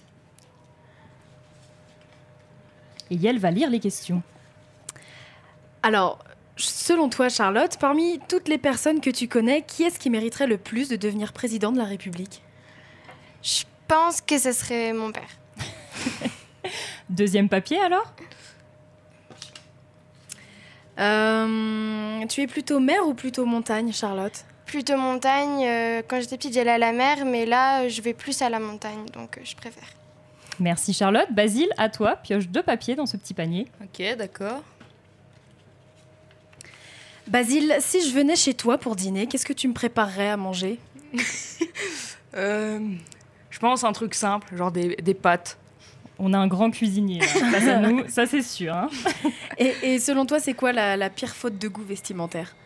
Et 3.10 3.16
Yael 3.16 3.40
va 3.40 3.50
lire 3.50 3.68
les 3.68 3.80
questions. 3.80 4.22
Alors, 5.82 6.20
selon 6.56 7.08
toi, 7.08 7.28
Charlotte, 7.28 7.76
parmi 7.78 8.20
toutes 8.28 8.48
les 8.48 8.58
personnes 8.58 9.00
que 9.00 9.10
tu 9.10 9.28
connais, 9.28 9.62
qui 9.62 9.82
est-ce 9.82 9.98
qui 9.98 10.10
mériterait 10.10 10.46
le 10.46 10.58
plus 10.58 10.88
de 10.88 10.96
devenir 10.96 11.32
président 11.32 11.72
de 11.72 11.78
la 11.78 11.84
République? 11.84 12.42
Je 13.42 13.64
pense 13.88 14.20
que 14.20 14.38
ce 14.38 14.52
serait 14.52 14.92
mon 14.92 15.12
père. 15.12 15.28
Deuxième 17.08 17.48
papier 17.48 17.78
alors? 17.80 18.14
Euh, 20.98 22.24
Tu 22.28 22.42
es 22.42 22.46
plutôt 22.46 22.80
mer 22.80 23.06
ou 23.06 23.14
plutôt 23.14 23.44
montagne, 23.44 23.92
Charlotte? 23.92 24.44
Plutôt 24.66 24.96
montagne. 24.96 25.64
euh, 25.66 26.02
quand 26.06 26.20
j'étais 26.20 26.36
petite, 26.36 26.54
j'allais 26.54 26.70
à 26.70 26.78
la 26.78 26.92
mer, 26.92 27.24
mais 27.26 27.46
là, 27.46 27.88
je 27.88 28.00
vais 28.00 28.14
plus 28.14 28.40
à 28.42 28.48
la 28.48 28.60
montagne, 28.60 29.04
donc 29.12 29.38
euh, 29.38 29.40
je 29.44 29.54
préfère. 29.56 29.88
Merci 30.60 30.94
Charlotte. 30.94 31.26
Basile, 31.32 31.68
à 31.76 31.88
toi. 31.88 32.16
Pioche 32.16 32.48
deux 32.48 32.62
papiers 32.62 32.94
dans 32.94 33.06
ce 33.06 33.16
petit 33.16 33.34
panier. 33.34 33.66
Ok, 33.82 34.02
d'accord. 34.16 34.62
Basile, 37.28 37.76
si 37.80 38.08
je 38.08 38.14
venais 38.14 38.36
chez 38.36 38.54
toi 38.54 38.76
pour 38.78 38.96
dîner, 38.96 39.26
qu'est-ce 39.26 39.46
que 39.46 39.52
tu 39.52 39.66
me 39.68 39.72
préparerais 39.74 40.28
à 40.30 40.36
manger 40.36 40.78
Euh, 42.36 42.80
je 43.50 43.58
pense 43.60 43.84
un 43.84 43.92
truc 43.92 44.12
simple, 44.12 44.56
genre 44.56 44.72
des, 44.72 44.96
des 44.96 45.14
pâtes. 45.14 45.56
On 46.18 46.32
a 46.32 46.38
un 46.38 46.48
grand 46.48 46.72
cuisinier 46.72 47.20
là, 47.20 47.26
face 47.52 47.68
à 47.68 47.76
nous, 47.78 48.08
ça 48.08 48.26
c'est 48.26 48.42
sûr. 48.42 48.74
hein. 48.74 48.88
et, 49.58 49.72
et 49.84 49.98
selon 50.00 50.26
toi, 50.26 50.40
c'est 50.40 50.54
quoi 50.54 50.72
la, 50.72 50.96
la 50.96 51.10
pire 51.10 51.32
faute 51.32 51.58
de 51.58 51.68
goût 51.68 51.84
vestimentaire 51.84 52.56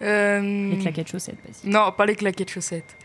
Euh, 0.00 0.70
Les 0.70 0.78
claquettes 0.78 1.08
chaussettes, 1.08 1.36
Basile. 1.46 1.68
Non, 1.70 1.92
pas 1.92 2.06
les 2.06 2.16
claquettes 2.16 2.50
chaussettes. 2.50 2.96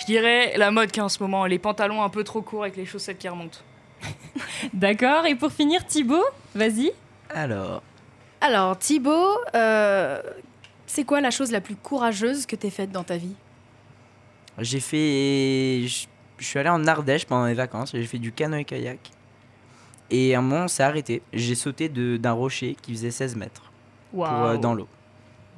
Je 0.00 0.06
dirais 0.06 0.54
la 0.56 0.70
mode 0.70 0.90
qu'il 0.90 0.98
y 0.98 1.00
a 1.00 1.04
en 1.04 1.08
ce 1.10 1.22
moment, 1.22 1.44
les 1.44 1.58
pantalons 1.58 2.02
un 2.02 2.08
peu 2.08 2.24
trop 2.24 2.40
courts 2.40 2.62
avec 2.62 2.76
les 2.78 2.86
chaussettes 2.86 3.18
qui 3.18 3.28
remontent. 3.28 3.58
D'accord, 4.72 5.26
et 5.26 5.34
pour 5.34 5.52
finir, 5.52 5.84
Thibaut, 5.86 6.24
vas-y. 6.54 6.92
Alors, 7.28 7.82
Alors, 8.40 8.78
Thibaut, 8.78 9.36
euh, 9.54 10.20
c'est 10.86 11.04
quoi 11.04 11.20
la 11.20 11.30
chose 11.30 11.50
la 11.50 11.60
plus 11.60 11.74
courageuse 11.76 12.46
que 12.46 12.56
t'aies 12.56 12.70
faite 12.70 12.92
dans 12.92 13.04
ta 13.04 13.16
vie? 13.16 13.34
J'ai 14.58 14.80
fait. 14.80 15.86
Je 15.86 16.06
je 16.40 16.44
suis 16.46 16.56
allé 16.60 16.68
en 16.68 16.86
Ardèche 16.86 17.24
pendant 17.26 17.46
les 17.46 17.54
vacances, 17.54 17.90
j'ai 17.92 18.04
fait 18.04 18.18
du 18.20 18.30
canoë-kayak. 18.30 19.10
Et 20.10 20.36
à 20.36 20.38
un 20.38 20.40
moment, 20.42 20.64
on 20.64 20.68
s'est 20.68 20.84
arrêté. 20.84 21.20
J'ai 21.32 21.56
sauté 21.56 21.88
de- 21.88 22.16
d'un 22.16 22.30
rocher 22.30 22.76
qui 22.80 22.92
faisait 22.92 23.10
16 23.10 23.34
mètres 23.34 23.72
pour, 24.12 24.22
euh, 24.46 24.56
dans 24.56 24.72
l'eau. 24.72 24.86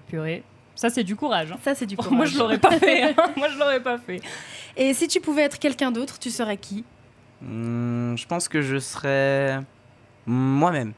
Purée. 0.09 0.43
Ça, 0.75 0.89
c'est 0.89 1.05
du 1.05 1.17
courage. 1.17 1.53
hein. 1.53 1.59
Ça, 1.63 1.75
c'est 1.75 1.85
du 1.85 1.97
courage. 1.99 2.13
Moi, 2.17 2.25
je 2.25 2.39
l'aurais 2.39 2.59
pas 2.59 2.79
fait. 2.79 3.03
hein. 3.03 3.15
Moi, 3.37 3.49
je 3.51 3.59
l'aurais 3.59 3.83
pas 3.83 3.99
fait. 3.99 4.23
Et 4.75 4.95
si 4.95 5.07
tu 5.07 5.21
pouvais 5.21 5.43
être 5.43 5.59
quelqu'un 5.59 5.91
d'autre, 5.91 6.19
tu 6.19 6.31
serais 6.31 6.57
qui? 6.57 6.83
Hmm, 7.43 8.17
je 8.17 8.27
pense 8.27 8.49
que 8.49 8.63
je 8.63 8.79
serais 8.79 9.61
moi-même. 10.27 10.95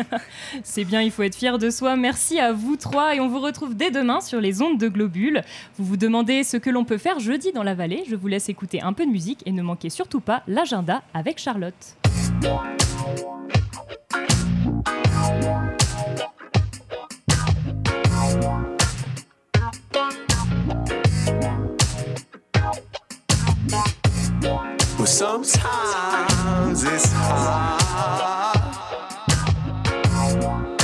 C'est 0.62 0.84
bien, 0.84 1.02
il 1.02 1.10
faut 1.10 1.22
être 1.22 1.34
fier 1.34 1.58
de 1.58 1.70
soi. 1.70 1.96
Merci 1.96 2.38
à 2.38 2.52
vous 2.52 2.76
trois 2.76 3.14
et 3.14 3.20
on 3.20 3.28
vous 3.28 3.40
retrouve 3.40 3.74
dès 3.74 3.90
demain 3.90 4.20
sur 4.20 4.40
les 4.40 4.62
ondes 4.62 4.78
de 4.78 4.88
Globule. 4.88 5.42
Vous 5.78 5.84
vous 5.84 5.96
demandez 5.96 6.44
ce 6.44 6.56
que 6.56 6.70
l'on 6.70 6.84
peut 6.84 6.98
faire 6.98 7.18
jeudi 7.18 7.52
dans 7.52 7.62
la 7.62 7.74
vallée. 7.74 8.04
Je 8.08 8.16
vous 8.16 8.28
laisse 8.28 8.48
écouter 8.48 8.80
un 8.80 8.92
peu 8.92 9.06
de 9.06 9.10
musique 9.10 9.42
et 9.46 9.52
ne 9.52 9.62
manquez 9.62 9.90
surtout 9.90 10.20
pas 10.20 10.42
l'agenda 10.46 11.02
avec 11.14 11.38
Charlotte. 11.38 11.96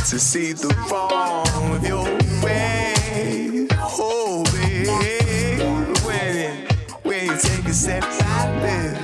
To 0.08 0.18
see 0.18 0.54
the 0.54 0.68
wrong 0.90 1.76
of 1.76 1.86
your 1.86 2.04
way. 2.42 3.66
Oh, 3.78 4.42
babe, 4.54 5.58
when, 6.02 6.66
when 7.02 7.26
you 7.26 7.36
take 7.36 7.66
a 7.66 7.74
step 7.74 8.00
back 8.00 8.62
there, 8.62 8.96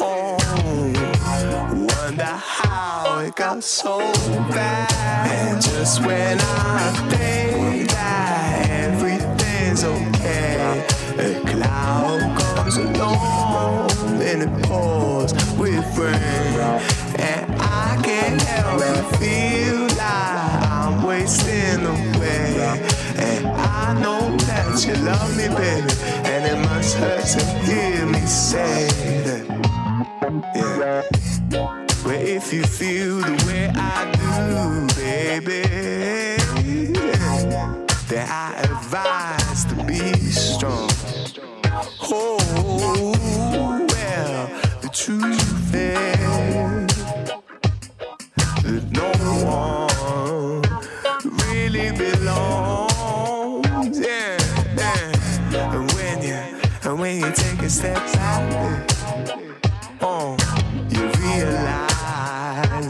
oh, 0.00 0.36
wonder 2.00 2.24
how 2.24 3.20
it 3.20 3.36
got 3.36 3.62
so 3.62 3.98
bad. 4.50 4.90
And 5.30 5.62
just 5.62 6.04
when 6.04 6.36
I 6.40 7.08
think 7.08 7.88
that 7.90 8.70
everything's 8.70 9.84
okay, 9.84 10.84
a 11.16 11.40
cloud 11.46 12.40
comes 12.40 12.76
along 12.76 13.90
and 14.20 14.42
it 14.42 14.62
pours 14.64 15.32
with 15.56 15.96
rain. 15.96 16.82
And 17.20 17.54
I 17.60 18.00
can't 18.02 18.42
help 18.42 18.80
but 18.80 19.16
feel 19.18 19.91
love 25.12 25.36
me, 25.36 25.48
baby. 25.48 25.92
And 26.30 26.42
it 26.52 26.58
must 26.68 26.96
hurt 26.96 27.24
to 27.34 27.44
hear 27.66 28.06
me 28.06 28.22
say 28.26 28.88
that. 29.26 29.44
Yeah. 30.54 31.02
Well, 32.04 32.22
if 32.38 32.52
you 32.52 32.62
feel 32.64 33.16
the 33.20 33.34
way 33.46 33.64
I 33.74 34.00
do, 34.22 34.86
baby, 34.96 35.62
then 38.08 38.26
I 38.28 38.48
advise 38.68 39.64
to 39.70 39.76
be 39.84 40.02
strong. 40.30 40.90
Oh, 42.10 42.38
well, 43.92 44.40
the 44.82 44.90
truth 44.92 45.41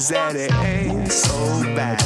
times 0.02 0.08
that 0.08 0.36
it 0.36 0.52
ain't 0.64 1.12
so 1.12 1.62
bad. 1.74 2.00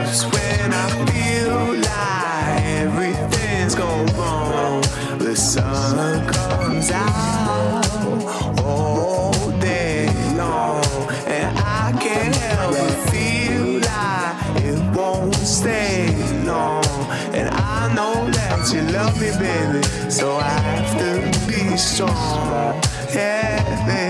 It's 0.00 0.24
when 0.24 0.72
I 0.72 0.88
feel 1.10 1.74
like 1.74 2.62
everything's 2.82 3.74
gone 3.74 4.06
wrong. 4.16 4.82
The 5.18 5.34
sun 5.34 6.26
comes 6.28 6.90
out 6.90 8.60
all 8.62 9.32
day 9.60 10.06
long, 10.36 10.84
and 11.26 11.58
I 11.58 11.92
can't 12.00 12.34
help 12.36 12.72
but 12.72 13.10
feel 13.10 13.80
like 13.80 14.64
it 14.64 14.96
won't 14.96 15.34
stay 15.34 16.14
long. 16.44 16.84
And 17.34 17.48
I 17.48 17.92
know 17.94 18.30
that 18.30 18.72
you 18.72 18.82
love 18.92 19.20
me, 19.20 19.30
baby, 19.38 19.82
so 20.10 20.36
I 20.36 20.58
have 20.68 20.90
to 21.00 21.46
be 21.48 21.76
strong. 21.76 22.80
Yeah, 23.12 23.86
baby. 23.86 24.05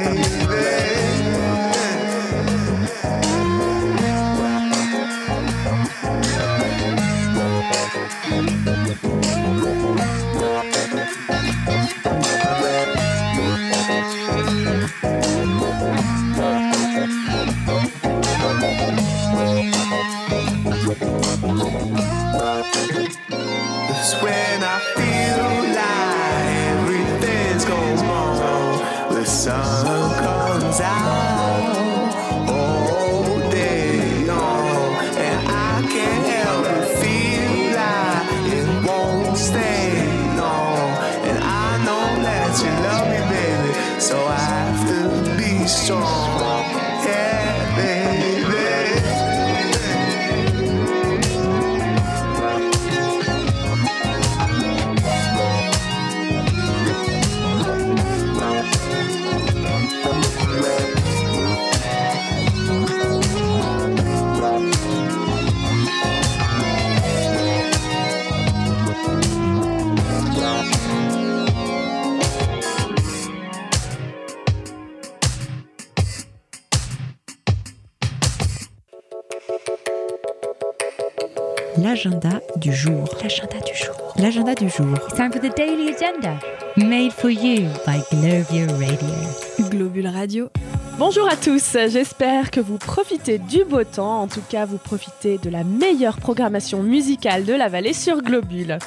Jour. 84.77 84.95
It's 85.07 85.17
time 85.17 85.33
for 85.33 85.41
the 85.41 85.55
daily 85.55 85.89
agenda, 85.89 86.39
made 86.77 87.13
for 87.13 87.31
you 87.31 87.69
by 87.87 88.01
Globule 88.11 88.73
Radio. 88.79 89.71
Globule 89.71 90.09
Radio. 90.09 90.51
Bonjour 90.99 91.29
à 91.29 91.37
tous, 91.37 91.77
j'espère 91.89 92.51
que 92.51 92.61
vous 92.61 92.79
profitez 92.79 93.39
du 93.39 93.65
beau 93.65 93.85
temps, 93.85 94.23
en 94.23 94.29
tout 94.29 94.43
cas 94.49 94.65
vous 94.65 94.79
profitez 94.79 95.39
de 95.39 95.51
la 95.51 95.65
meilleure 95.65 96.17
programmation 96.19 96.83
musicale 96.83 97.45
de 97.45 97.53
la 97.53 97.69
vallée 97.69 97.93
sur 97.93 98.23
Globule. 98.23 98.79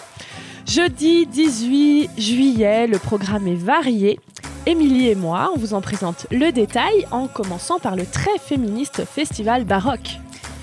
Jeudi 0.68 1.26
18 1.26 2.12
juillet, 2.18 2.88
le 2.88 3.00
programme 3.00 3.48
est 3.48 3.56
varié. 3.56 4.20
Émilie 4.66 5.10
et 5.10 5.16
moi, 5.16 5.52
on 5.56 5.58
vous 5.58 5.74
en 5.74 5.82
présente 5.82 6.28
le 6.32 6.52
détail 6.52 7.08
en 7.12 7.28
commençant 7.28 7.80
par 7.80 7.96
le 7.96 8.06
très 8.06 8.38
féministe 8.38 9.06
festival 9.06 9.64
baroque. 9.66 10.20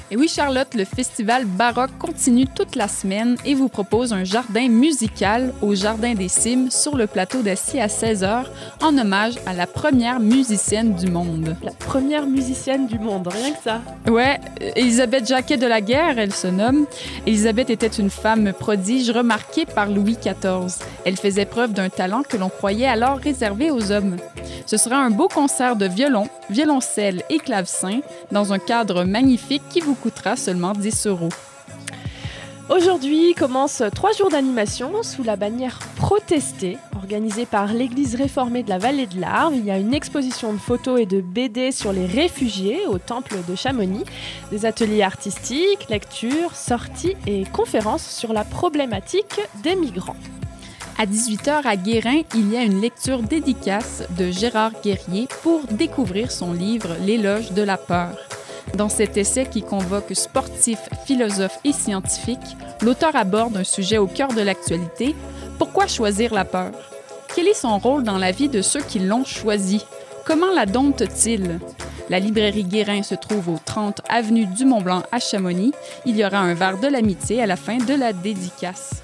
Et 0.09 0.17
oui, 0.17 0.29
Charlotte, 0.29 0.73
le 0.75 0.85
festival 0.85 1.47
baroque 1.47 1.91
continue 1.99 2.47
toute 2.47 2.77
la 2.77 2.87
semaine 2.87 3.37
et 3.45 3.55
vous 3.55 3.69
propose 3.69 4.13
un 4.13 4.23
jardin 4.23 4.69
musical 4.69 5.53
au 5.63 5.75
Jardin 5.75 6.15
des 6.15 6.29
Cimes 6.29 6.71
sur 6.71 6.97
le 6.97 7.09
plateau 7.09 7.43
d'Assis 7.43 7.81
à 7.81 7.89
16h 7.89 8.45
en 8.83 8.97
hommage 8.97 9.35
à 9.47 9.53
la 9.53 9.67
première 9.67 10.21
musicienne 10.21 10.95
du 10.95 11.11
monde. 11.11 11.57
La 11.65 11.73
première 11.73 12.25
musicienne 12.25 12.87
du 12.87 13.01
monde, 13.01 13.27
rien 13.27 13.51
que 13.51 13.63
ça. 13.65 13.81
Ouais, 14.09 14.39
Elisabeth 14.77 15.27
Jacquet 15.27 15.57
de 15.57 15.67
la 15.67 15.81
Guerre, 15.81 16.21
elle 16.21 16.33
se 16.33 16.47
nomme. 16.47 16.87
Elisabeth 17.27 17.71
était 17.71 17.89
une 17.89 18.11
femme 18.11 18.53
prodige 18.53 19.11
remarquée 19.11 19.67
par 19.67 19.91
Louis 19.91 20.17
XIV. 20.21 20.85
Elle 21.05 21.17
faisait 21.17 21.47
preuve 21.47 21.73
d'un 21.73 21.89
talent 21.89 22.23
que 22.23 22.37
l'on 22.37 22.49
croyait 22.49 22.87
alors 22.87 23.19
réservé 23.19 23.73
aux 23.73 23.91
hommes. 23.91 24.19
Ce 24.67 24.77
sera 24.77 24.97
un 24.97 25.11
beau 25.11 25.27
concert 25.27 25.75
de 25.75 25.87
violon, 25.87 26.29
violoncelle 26.49 27.23
et 27.29 27.39
clavecin 27.39 28.01
dans 28.31 28.53
un 28.53 28.59
cadre 28.59 29.03
magnifique 29.05 29.63
qui 29.69 29.81
vous 29.81 29.96
coûtera 29.97 30.37
seulement 30.37 30.73
10 30.73 31.07
euros. 31.07 31.31
Aujourd'hui 32.69 33.33
commencent 33.35 33.85
trois 33.95 34.13
jours 34.13 34.29
d'animation 34.29 35.05
sous 35.05 35.23
la 35.23 35.37
bannière 35.37 35.79
Protester, 35.95 36.79
organisée 36.97 37.47
par 37.47 37.73
l'Église 37.73 38.17
réformée 38.17 38.65
de 38.65 38.69
la 38.69 38.79
Vallée 38.79 39.07
de 39.07 39.21
l'Arve. 39.21 39.55
Il 39.55 39.65
y 39.65 39.71
a 39.71 39.79
une 39.79 39.95
exposition 39.95 40.53
de 40.53 40.59
photos 40.59 41.01
et 41.01 41.07
de 41.07 41.21
BD 41.21 41.71
sur 41.71 41.93
les 41.93 42.07
réfugiés 42.07 42.81
au 42.89 42.99
temple 42.99 43.37
de 43.49 43.55
Chamonix, 43.55 44.05
des 44.51 44.67
ateliers 44.67 45.03
artistiques, 45.03 45.89
lectures, 45.89 46.57
sorties 46.57 47.15
et 47.29 47.45
conférences 47.45 48.09
sur 48.09 48.33
la 48.33 48.43
problématique 48.43 49.41
des 49.63 49.77
migrants. 49.77 50.17
À 50.99 51.07
18h 51.07 51.67
à 51.67 51.77
Guérin, 51.77 52.23
il 52.35 52.51
y 52.53 52.57
a 52.57 52.63
une 52.63 52.81
lecture 52.81 53.23
dédicace 53.23 54.03
de 54.19 54.33
Gérard 54.33 54.73
Guerrier 54.83 55.29
pour 55.43 55.61
découvrir 55.71 56.33
son 56.33 56.53
livre 56.53 56.97
L'éloge 57.05 57.53
de 57.53 57.63
la 57.63 57.77
peur. 57.77 58.17
Dans 58.75 58.89
cet 58.89 59.17
essai 59.17 59.47
qui 59.47 59.63
convoque 59.63 60.15
sportifs, 60.15 60.89
philosophes 61.07 61.59
et 61.65 61.73
scientifiques, 61.73 62.57
l'auteur 62.83 63.17
aborde 63.17 63.57
un 63.57 63.65
sujet 63.65 63.99
au 63.99 64.07
cœur 64.07 64.29
de 64.29 64.43
l'actualité. 64.43 65.15
Pourquoi 65.59 65.87
choisir 65.87 66.35
la 66.35 66.45
peur? 66.45 66.73
Quel 67.35 67.49
est 67.49 67.55
son 67.55 67.79
rôle 67.79 68.03
dans 68.03 68.19
la 68.19 68.33
vie 68.33 68.49
de 68.49 68.63
ceux 68.63 68.83
qui 68.83 68.99
l'ont 68.99 69.25
choisi? 69.25 69.85
Comment 70.25 70.53
la 70.53 70.67
domptent-ils? 70.67 71.59
La 72.09 72.19
librairie 72.19 72.65
Guérin 72.65 73.03
se 73.03 73.15
trouve 73.15 73.49
au 73.49 73.59
30 73.65 74.03
avenue 74.09 74.47
du 74.47 74.65
Mont-Blanc 74.65 75.03
à 75.11 75.19
Chamonix. 75.19 75.73
Il 76.05 76.17
y 76.17 76.25
aura 76.25 76.39
un 76.39 76.55
verre 76.55 76.79
de 76.79 76.87
l'amitié 76.87 77.43
à 77.43 77.47
la 77.47 77.57
fin 77.57 77.79
de 77.79 77.95
la 77.95 78.13
dédicace. 78.13 79.03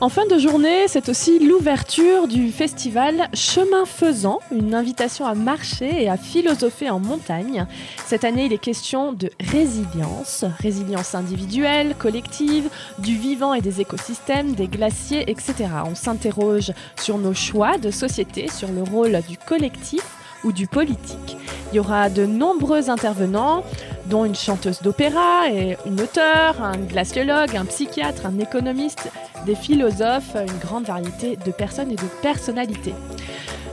En 0.00 0.08
fin 0.08 0.26
de 0.26 0.38
journée, 0.38 0.88
c'est 0.88 1.08
aussi 1.08 1.38
l'ouverture 1.38 2.26
du 2.26 2.50
festival 2.50 3.28
Chemin 3.32 3.84
Faisant, 3.86 4.40
une 4.50 4.74
invitation 4.74 5.24
à 5.24 5.34
marcher 5.34 6.02
et 6.02 6.08
à 6.08 6.16
philosopher 6.16 6.90
en 6.90 6.98
montagne. 6.98 7.66
Cette 8.04 8.24
année, 8.24 8.46
il 8.46 8.52
est 8.52 8.58
question 8.58 9.12
de 9.12 9.30
résilience, 9.40 10.44
résilience 10.58 11.14
individuelle, 11.14 11.94
collective, 11.96 12.68
du 12.98 13.16
vivant 13.16 13.54
et 13.54 13.60
des 13.60 13.80
écosystèmes, 13.80 14.54
des 14.54 14.66
glaciers, 14.66 15.30
etc. 15.30 15.54
On 15.86 15.94
s'interroge 15.94 16.72
sur 17.00 17.16
nos 17.18 17.34
choix 17.34 17.78
de 17.78 17.90
société, 17.90 18.48
sur 18.48 18.68
le 18.72 18.82
rôle 18.82 19.20
du 19.28 19.38
collectif 19.38 20.02
ou 20.42 20.52
du 20.52 20.66
politique. 20.66 21.36
Il 21.72 21.76
y 21.76 21.80
aura 21.80 22.10
de 22.10 22.26
nombreux 22.26 22.90
intervenants, 22.90 23.64
dont 24.06 24.24
une 24.24 24.34
chanteuse 24.34 24.82
d'opéra 24.82 25.50
et 25.50 25.76
une 25.86 26.00
auteure, 26.00 26.62
un 26.62 26.76
glaciologue, 26.76 27.56
un 27.56 27.64
psychiatre, 27.64 28.26
un 28.26 28.38
économiste, 28.38 29.10
des 29.46 29.54
philosophes, 29.54 30.34
une 30.34 30.58
grande 30.58 30.84
variété 30.84 31.36
de 31.36 31.50
personnes 31.50 31.90
et 31.90 31.96
de 31.96 32.08
personnalités. 32.22 32.94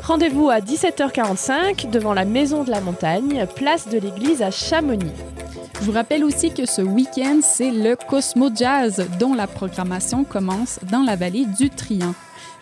Rendez-vous 0.04 0.50
à 0.50 0.60
17h45 0.60 1.90
devant 1.90 2.14
la 2.14 2.26
Maison 2.26 2.64
de 2.64 2.72
la 2.72 2.82
Montagne, 2.82 3.46
place 3.56 3.88
de 3.88 4.00
l'église 4.00 4.42
à 4.42 4.52
Chamonix. 4.52 5.12
Je 5.80 5.86
vous 5.86 5.92
rappelle 5.92 6.24
aussi 6.24 6.52
que 6.54 6.66
ce 6.66 6.82
week-end, 6.82 7.40
c'est 7.42 7.72
le 7.72 7.96
Cosmo 7.96 8.50
Jazz, 8.54 9.06
dont 9.20 9.34
la 9.34 9.48
programmation 9.48 10.24
commence 10.24 10.80
dans 10.92 11.02
la 11.02 11.16
vallée 11.16 11.46
du 11.46 11.70
Trian. 11.70 12.14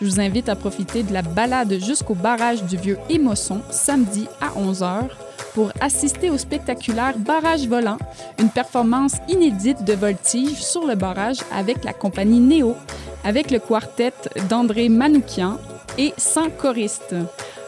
Je 0.02 0.06
vous 0.06 0.22
invite 0.22 0.48
à 0.48 0.56
profiter 0.56 1.04
de 1.04 1.12
la 1.12 1.22
balade 1.22 1.78
jusqu'au 1.80 2.14
barrage 2.14 2.64
du 2.64 2.78
Vieux 2.78 2.98
Émosson 3.10 3.62
samedi 3.72 4.28
à 4.40 4.58
11h 4.58 5.10
pour 5.54 5.72
assister 5.82 6.30
au 6.30 6.38
spectaculaire 6.38 7.18
Barrage 7.18 7.68
volant, 7.68 7.98
une 8.38 8.50
performance 8.50 9.16
inédite 9.28 9.84
de 9.84 9.94
voltige 9.94 10.62
sur 10.62 10.86
le 10.86 10.96
barrage 10.96 11.40
avec 11.52 11.84
la 11.84 11.94
compagnie 11.94 12.40
Néo, 12.40 12.76
avec 13.24 13.52
le 13.52 13.60
quartet 13.60 14.14
d'André 14.50 14.90
Manoukian 14.90 15.58
et 15.98 16.14
100 16.18 16.52
choristes. 16.58 17.16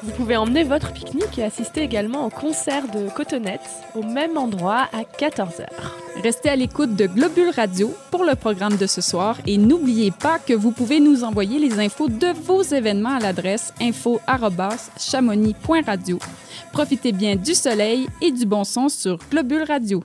Vous 0.03 0.11
pouvez 0.11 0.35
emmener 0.35 0.63
votre 0.63 0.93
pique-nique 0.93 1.37
et 1.37 1.43
assister 1.43 1.81
également 1.81 2.25
au 2.25 2.29
concert 2.29 2.87
de 2.87 3.07
Cotonette 3.09 3.61
au 3.93 4.01
même 4.01 4.35
endroit 4.35 4.87
à 4.93 5.03
14h. 5.03 5.67
Restez 6.23 6.49
à 6.49 6.55
l'écoute 6.55 6.95
de 6.95 7.05
Globule 7.05 7.51
Radio 7.55 7.93
pour 8.09 8.23
le 8.23 8.33
programme 8.35 8.77
de 8.77 8.87
ce 8.87 9.01
soir 9.01 9.37
et 9.45 9.57
n'oubliez 9.57 10.09
pas 10.11 10.39
que 10.39 10.53
vous 10.53 10.71
pouvez 10.71 10.99
nous 10.99 11.23
envoyer 11.23 11.59
les 11.59 11.79
infos 11.79 12.09
de 12.09 12.27
vos 12.27 12.63
événements 12.63 13.15
à 13.15 13.19
l'adresse 13.19 13.73
info@chamonix.radio. 13.79 16.17
Profitez 16.71 17.11
bien 17.11 17.35
du 17.35 17.53
soleil 17.53 18.07
et 18.21 18.31
du 18.31 18.45
bon 18.45 18.63
son 18.63 18.87
sur 18.87 19.17
Globule 19.29 19.63
Radio. 19.63 20.01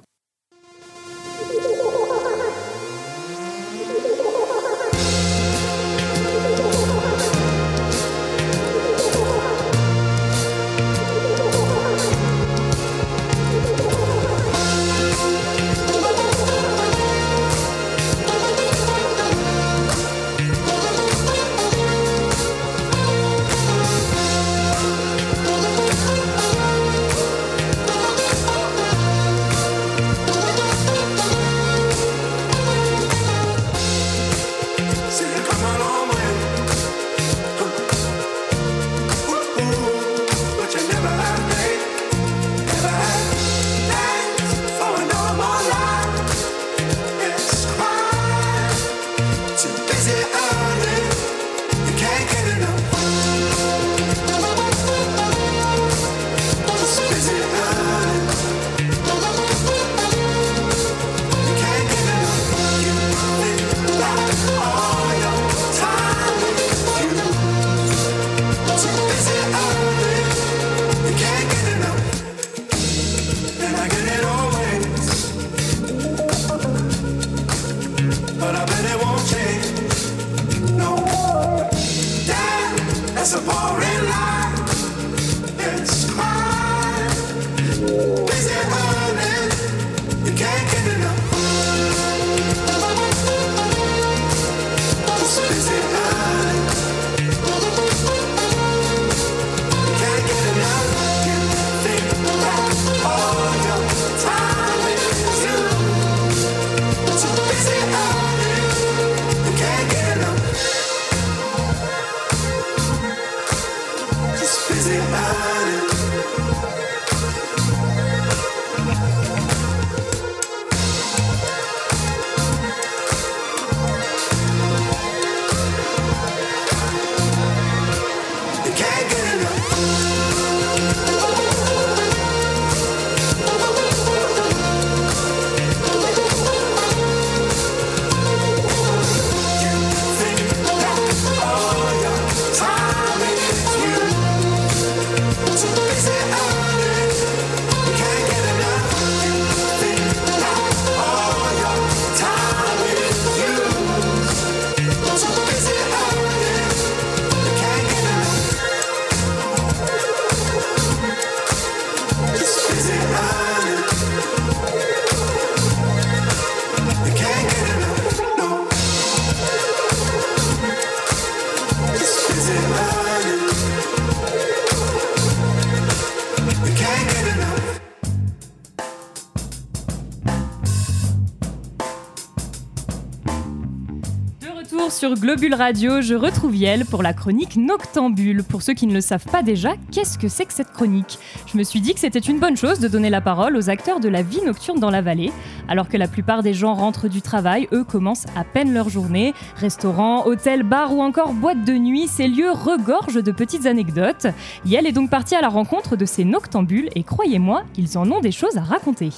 Globule 185.26 185.54
Radio, 185.54 186.02
je 186.02 186.14
retrouve 186.14 186.54
Yel 186.54 186.84
pour 186.84 187.02
la 187.02 187.12
chronique 187.12 187.56
Noctambule. 187.56 188.44
Pour 188.44 188.62
ceux 188.62 188.74
qui 188.74 188.86
ne 188.86 188.94
le 188.94 189.00
savent 189.00 189.24
pas 189.24 189.42
déjà, 189.42 189.72
qu'est-ce 189.90 190.18
que 190.18 190.28
c'est 190.28 190.44
que 190.44 190.52
cette 190.52 190.70
chronique? 190.70 191.18
Je 191.52 191.58
me 191.58 191.64
suis 191.64 191.80
dit 191.80 191.94
que 191.94 191.98
c'était 191.98 192.20
une 192.20 192.38
bonne 192.38 192.56
chose 192.56 192.78
de 192.78 192.86
donner 192.86 193.10
la 193.10 193.20
parole 193.20 193.56
aux 193.56 193.68
acteurs 193.68 193.98
de 193.98 194.08
la 194.08 194.22
vie 194.22 194.40
nocturne 194.46 194.78
dans 194.78 194.88
la 194.88 195.02
vallée, 195.02 195.32
alors 195.66 195.88
que 195.88 195.96
la 195.96 196.06
plupart 196.06 196.44
des 196.44 196.54
gens 196.54 196.74
rentrent 196.74 197.08
du 197.08 197.22
travail, 197.22 197.66
eux 197.72 197.82
commencent 197.82 198.26
à 198.36 198.44
peine 198.44 198.72
leur 198.72 198.88
journée. 198.88 199.34
Restaurants, 199.56 200.28
hôtels, 200.28 200.62
bars 200.62 200.94
ou 200.94 201.02
encore 201.02 201.32
boîtes 201.32 201.64
de 201.64 201.72
nuit, 201.72 202.06
ces 202.06 202.28
lieux 202.28 202.52
regorgent 202.52 203.20
de 203.20 203.32
petites 203.32 203.66
anecdotes. 203.66 204.28
Yel 204.64 204.86
est 204.86 204.92
donc 204.92 205.10
partie 205.10 205.34
à 205.34 205.40
la 205.40 205.48
rencontre 205.48 205.96
de 205.96 206.04
ces 206.04 206.24
noctambules 206.24 206.88
et 206.94 207.02
croyez-moi, 207.02 207.64
ils 207.76 207.98
en 207.98 208.08
ont 208.12 208.20
des 208.20 208.30
choses 208.30 208.58
à 208.58 208.62
raconter. 208.62 209.10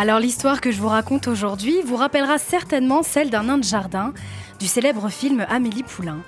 Alors 0.00 0.20
l'histoire 0.20 0.60
que 0.60 0.70
je 0.70 0.80
vous 0.80 0.86
raconte 0.86 1.26
aujourd'hui 1.26 1.74
vous 1.84 1.96
rappellera 1.96 2.38
certainement 2.38 3.02
celle 3.02 3.30
d'un 3.30 3.42
nain 3.42 3.58
de 3.58 3.64
jardin 3.64 4.12
du 4.58 4.66
célèbre 4.66 5.08
film 5.08 5.46
Amélie 5.48 5.82
Poulain. 5.82 6.18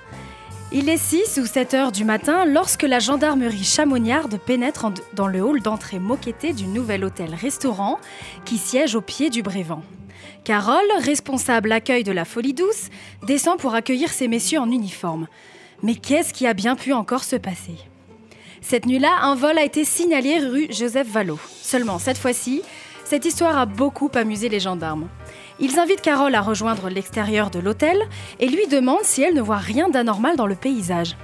Il 0.71 0.87
est 0.87 0.97
6 0.97 1.39
ou 1.41 1.45
7 1.45 1.73
heures 1.73 1.91
du 1.91 2.05
matin 2.05 2.45
lorsque 2.45 2.83
la 2.83 2.99
gendarmerie 2.99 3.63
chamoniarde 3.63 4.39
pénètre 4.39 4.87
dans 5.13 5.27
le 5.27 5.41
hall 5.41 5.61
d'entrée 5.61 5.99
moquetté 5.99 6.53
du 6.53 6.65
nouvel 6.65 7.03
hôtel-restaurant 7.03 7.99
qui 8.45 8.57
siège 8.57 8.95
au 8.95 9.01
pied 9.01 9.29
du 9.29 9.43
Brévent. 9.43 9.83
Carole, 10.45 10.79
responsable 11.01 11.71
accueil 11.73 12.03
de 12.03 12.11
la 12.13 12.23
Folie 12.23 12.53
Douce, 12.53 12.89
descend 13.27 13.59
pour 13.59 13.75
accueillir 13.75 14.09
ces 14.11 14.29
messieurs 14.29 14.59
en 14.59 14.71
uniforme. 14.71 15.27
Mais 15.83 15.95
qu'est-ce 15.95 16.33
qui 16.33 16.47
a 16.47 16.53
bien 16.53 16.75
pu 16.75 16.93
encore 16.93 17.25
se 17.25 17.35
passer? 17.35 17.75
Cette 18.61 18.85
nuit-là, 18.85 19.09
un 19.23 19.35
vol 19.35 19.57
a 19.57 19.65
été 19.65 19.83
signalé 19.83 20.39
rue 20.39 20.67
Joseph 20.69 21.07
Vallot. 21.07 21.39
Seulement, 21.61 21.99
cette 21.99 22.17
fois-ci, 22.17 22.61
cette 23.03 23.25
histoire 23.25 23.57
a 23.57 23.65
beaucoup 23.65 24.09
amusé 24.13 24.47
les 24.47 24.61
gendarmes. 24.61 25.09
Ils 25.61 25.77
invitent 25.77 26.01
Carole 26.01 26.33
à 26.33 26.41
rejoindre 26.41 26.89
l'extérieur 26.89 27.51
de 27.51 27.59
l'hôtel 27.59 28.01
et 28.39 28.47
lui 28.47 28.65
demandent 28.67 29.03
si 29.03 29.21
elle 29.21 29.35
ne 29.35 29.41
voit 29.41 29.57
rien 29.57 29.89
d'anormal 29.89 30.35
dans 30.35 30.47
le 30.47 30.55
paysage. 30.55 31.15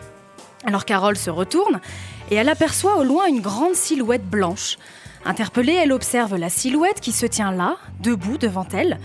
Alors 0.63 0.86
Carole 0.86 1.17
se 1.17 1.32
retourne 1.32 1.82
et 2.30 2.36
elle 2.36 2.50
aperçoit 2.50 2.97
au 2.97 3.04
loin 3.04 3.26
une 3.26 3.41
grande 3.41 3.73
silhouette 3.73 4.30
blanche. 4.30 4.78
Interpellée, 5.26 5.73
elle 5.73 5.91
observe 5.91 6.36
la 6.36 6.50
silhouette 6.50 7.02
qui 7.02 7.13
se 7.13 7.26
tient 7.26 7.52
là, 7.52 7.78
debout 8.00 8.38
devant 8.38 8.67
elle, 8.73 9.00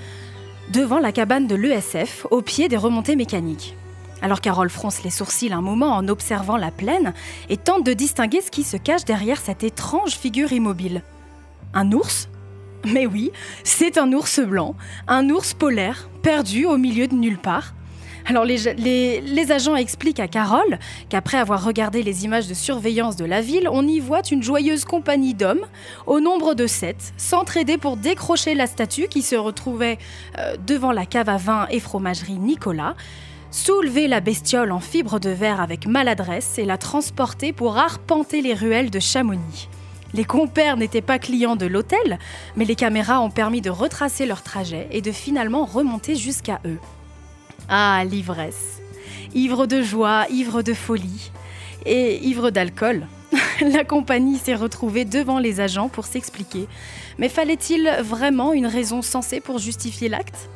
devant 0.71 0.99
la 0.99 1.12
cabane 1.12 1.47
de 1.47 1.55
l'ESF, 1.55 2.27
au 2.31 2.42
pied 2.42 2.68
des 2.68 2.77
remontées 2.77 3.16
mécaniques. 3.16 3.75
Alors 4.21 4.42
Carole 4.42 4.71
fronce 4.71 5.03
les 5.03 5.11
sourcils 5.11 5.53
un 5.53 5.62
moment 5.62 5.97
en 5.97 6.09
observant 6.09 6.59
la 6.59 6.71
plaine 6.71 7.14
et 7.49 7.57
tente 7.57 7.85
de 7.85 7.95
distinguer 7.95 8.42
ce 8.42 8.51
qui 8.51 8.64
se 8.64 8.77
cache 8.77 9.07
derrière 9.07 9.40
cette 9.40 9.64
étrange 9.64 10.12
figure 10.12 10.53
immobile. 10.53 11.03
Un 11.73 11.90
ours? 11.92 12.29
Mais 12.85 13.07
oui, 13.07 13.31
c'est 13.64 13.99
un 13.99 14.12
ours 14.12 14.40
blanc, 14.40 14.75
un 15.09 15.29
ours 15.31 15.55
polaire, 15.55 16.09
perdu 16.23 16.66
au 16.66 16.77
milieu 16.77 17.07
de 17.07 17.14
nulle 17.14 17.38
part. 17.38 17.75
Alors 18.25 18.45
les, 18.45 19.53
agents 19.53 19.75
expliquent 19.75 20.21
à 20.21 20.29
Carole 20.29 20.79
qu'après 21.09 21.38
avoir 21.38 21.64
regardé 21.64 22.03
les 22.03 22.25
images 22.25 22.47
de 22.47 22.55
surveillance 22.55 23.16
de 23.16 23.25
la 23.25 23.40
ville, 23.40 23.68
on 23.71 23.87
y 23.87 23.99
voit 23.99 24.23
une 24.31 24.42
joyeuse 24.42 24.85
compagnie 24.85 25.35
d'hommes, 25.35 25.66
au 26.07 26.21
nombre 26.21 26.55
de 26.55 26.66
sept, 26.66 27.12
s'entraider 27.16 27.79
pour 27.79 27.97
décrocher 27.97 28.55
la 28.55 28.66
statue 28.66 29.09
qui 29.09 29.23
se 29.23 29.35
retrouvait 29.35 29.99
euh, 30.38 30.57
devant 30.66 30.92
la 30.92 31.07
cave 31.07 31.29
à 31.29 31.37
vin 31.37 31.66
et 31.71 31.81
fromagerie 31.81 32.38
Nicolas, 32.38 32.95
soulever 33.51 34.07
la 34.09 34.21
bestiole 34.21 34.73
en 34.73 34.81
fibre 34.81 35.18
de 35.18 35.31
verre 35.31 35.61
avec 35.61 35.87
maladresse 35.87 36.59
et 36.59 36.64
la 36.64 36.79
transporter 36.79 37.53
pour 37.53 37.77
arpenter 37.77 38.40
les 38.40 38.55
ruelles 38.55 38.90
de 38.90 39.01
Chamonix. 39.01 39.68
Les 40.14 40.25
compères 40.25 40.77
n'étaient 40.77 41.01
pas 41.01 41.18
clients 41.18 41.57
de 41.57 41.66
l'hôtel, 41.66 42.18
mais 42.57 42.64
les 42.64 42.75
caméras 42.75 43.20
ont 43.20 43.31
permis 43.31 43.61
de 43.61 43.70
retracer 43.70 44.27
leur 44.27 44.42
trajet 44.42 44.88
et 44.90 45.01
de 45.01 45.12
finalement 45.12 45.64
remonter 45.64 46.16
jusqu'à 46.16 46.61
eux. 46.66 46.79
Ah, 47.68 48.03
l'ivresse. 48.05 48.83
Ivre 49.35 49.66
de 49.66 49.83
joie, 49.83 50.27
ivre 50.31 50.62
de 50.62 50.75
folie 50.75 51.31
et 51.87 52.22
ivre 52.27 52.51
d'alcool. 52.51 53.07
La 53.61 53.85
compagnie 53.85 54.37
s'est 54.37 54.55
retrouvée 54.55 55.05
devant 55.05 55.38
les 55.38 55.61
agents 55.61 55.88
pour 55.88 56.05
s'expliquer. 56.05 56.68
Mais 57.18 57.31
fallait-il 57.31 57.90
vraiment 58.03 58.53
une 58.53 58.66
raison 58.66 59.01
sensée 59.01 59.40
pour 59.40 59.59
justifier 59.59 60.09
l'acte? 60.09 60.51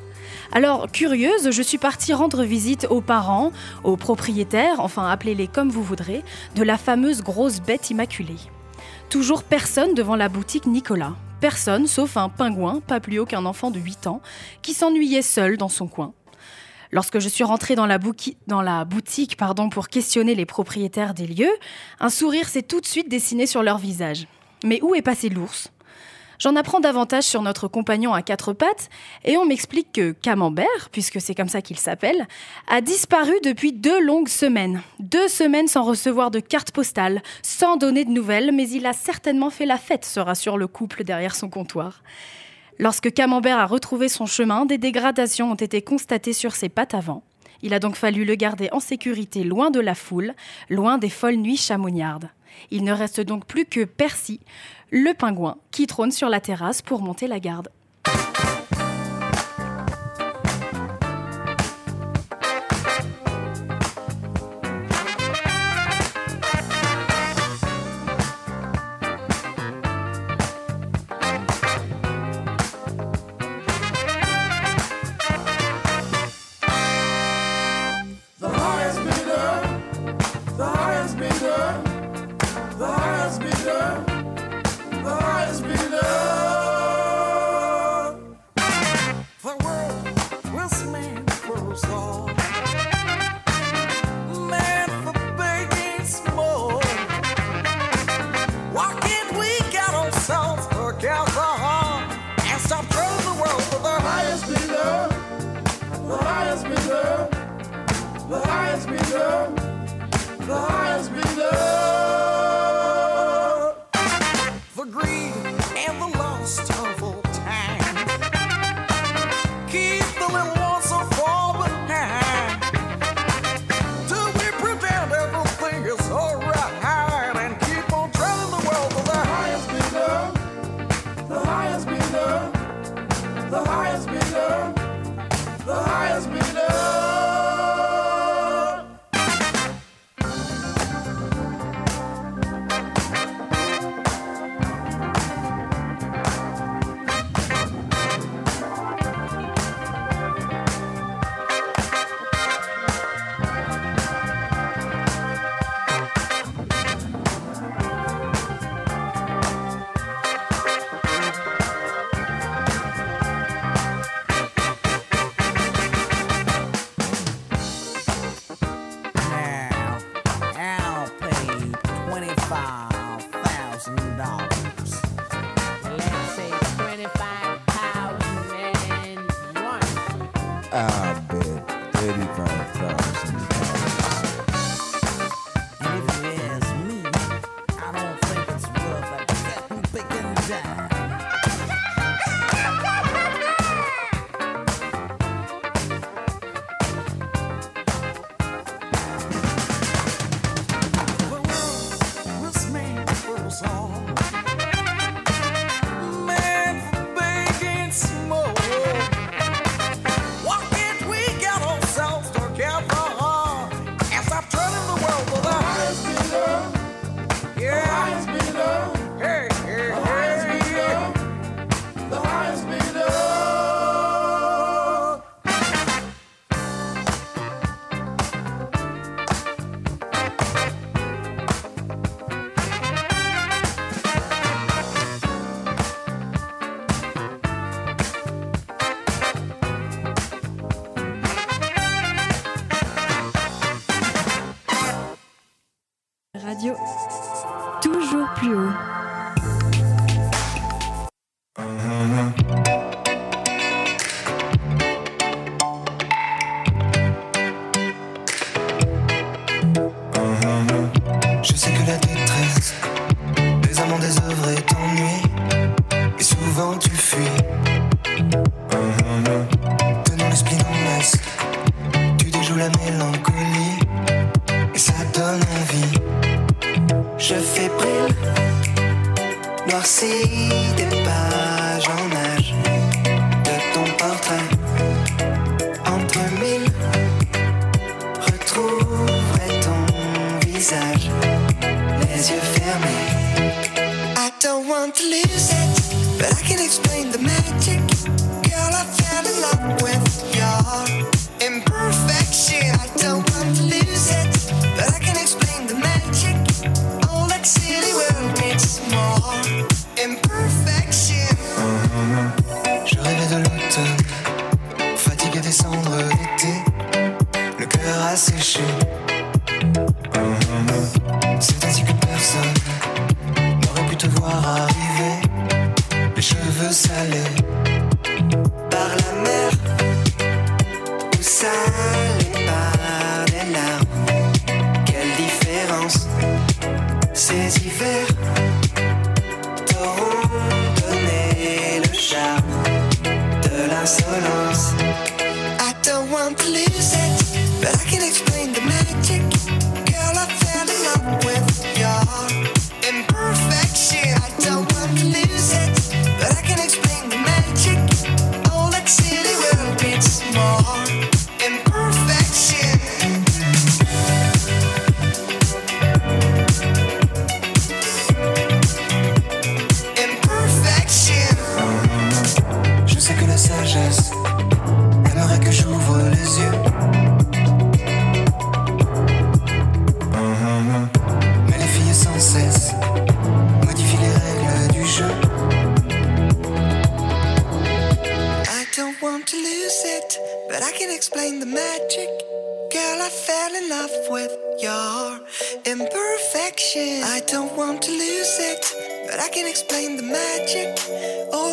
Alors, 0.52 0.90
curieuse, 0.90 1.50
je 1.50 1.62
suis 1.62 1.78
partie 1.78 2.12
rendre 2.12 2.44
visite 2.44 2.86
aux 2.90 3.00
parents, 3.00 3.52
aux 3.84 3.96
propriétaires, 3.96 4.80
enfin 4.80 5.08
appelez-les 5.08 5.48
comme 5.48 5.70
vous 5.70 5.82
voudrez, 5.82 6.22
de 6.54 6.62
la 6.62 6.78
fameuse 6.78 7.22
grosse 7.22 7.60
bête 7.60 7.90
immaculée. 7.90 8.36
Toujours 9.10 9.44
personne 9.44 9.94
devant 9.94 10.16
la 10.16 10.28
boutique 10.28 10.66
Nicolas. 10.66 11.14
Personne 11.40 11.86
sauf 11.86 12.16
un 12.16 12.28
pingouin, 12.28 12.80
pas 12.80 12.98
plus 12.98 13.20
haut 13.20 13.24
qu'un 13.24 13.46
enfant 13.46 13.70
de 13.70 13.78
8 13.78 14.08
ans, 14.08 14.20
qui 14.62 14.74
s'ennuyait 14.74 15.22
seul 15.22 15.56
dans 15.56 15.68
son 15.68 15.86
coin. 15.86 16.12
Lorsque 16.90 17.18
je 17.20 17.28
suis 17.28 17.44
rentrée 17.44 17.76
dans 17.76 17.86
la, 17.86 17.98
boutique 17.98 19.36
pardon, 19.36 19.68
pour 19.68 19.88
questionner 19.88 20.34
les 20.34 20.46
propriétaires 20.46 21.14
des 21.14 21.26
lieux, 21.26 21.54
un 22.00 22.10
sourire 22.10 22.48
s'est 22.48 22.62
tout 22.62 22.80
de 22.80 22.86
suite 22.86 23.08
dessiné 23.08 23.46
sur 23.46 23.62
leur 23.62 23.78
visage. 23.78 24.26
Mais 24.64 24.80
où 24.82 24.94
est 24.94 25.02
passé 25.02 25.28
l'ours? 25.28 25.70
J'en 26.38 26.56
apprends 26.56 26.80
davantage 26.80 27.24
sur 27.24 27.42
notre 27.42 27.68
compagnon 27.68 28.12
à 28.12 28.22
quatre 28.22 28.52
pattes 28.52 28.90
et 29.24 29.36
on 29.36 29.46
m'explique 29.46 29.92
que 29.92 30.12
Camembert, 30.12 30.90
puisque 30.92 31.20
c'est 31.20 31.34
comme 31.34 31.48
ça 31.48 31.62
qu'il 31.62 31.78
s'appelle, 31.78 32.26
a 32.68 32.80
disparu 32.80 33.32
depuis 33.42 33.72
deux 33.72 34.00
longues 34.00 34.28
semaines. 34.28 34.82
Deux 34.98 35.28
semaines 35.28 35.68
sans 35.68 35.82
recevoir 35.82 36.30
de 36.30 36.40
carte 36.40 36.72
postale, 36.72 37.22
sans 37.42 37.76
donner 37.76 38.04
de 38.04 38.10
nouvelles, 38.10 38.52
mais 38.52 38.68
il 38.68 38.86
a 38.86 38.92
certainement 38.92 39.50
fait 39.50 39.66
la 39.66 39.78
fête, 39.78 40.04
se 40.04 40.20
rassure 40.20 40.58
le 40.58 40.66
couple 40.66 41.04
derrière 41.04 41.34
son 41.34 41.48
comptoir. 41.48 42.02
Lorsque 42.78 43.12
Camembert 43.12 43.58
a 43.58 43.66
retrouvé 43.66 44.08
son 44.08 44.26
chemin, 44.26 44.66
des 44.66 44.78
dégradations 44.78 45.50
ont 45.50 45.54
été 45.54 45.80
constatées 45.80 46.34
sur 46.34 46.54
ses 46.54 46.68
pattes 46.68 46.94
avant. 46.94 47.22
Il 47.62 47.72
a 47.72 47.78
donc 47.78 47.96
fallu 47.96 48.26
le 48.26 48.34
garder 48.34 48.68
en 48.72 48.80
sécurité 48.80 49.42
loin 49.42 49.70
de 49.70 49.80
la 49.80 49.94
foule, 49.94 50.34
loin 50.68 50.98
des 50.98 51.08
folles 51.08 51.36
nuits 51.36 51.56
chamoniardes. 51.56 52.28
Il 52.70 52.84
ne 52.84 52.92
reste 52.92 53.20
donc 53.20 53.46
plus 53.46 53.64
que 53.64 53.84
Percy, 53.84 54.40
le 54.90 55.12
pingouin, 55.14 55.56
qui 55.70 55.86
trône 55.86 56.12
sur 56.12 56.28
la 56.28 56.40
terrasse 56.40 56.82
pour 56.82 57.02
monter 57.02 57.26
la 57.28 57.40
garde. 57.40 57.68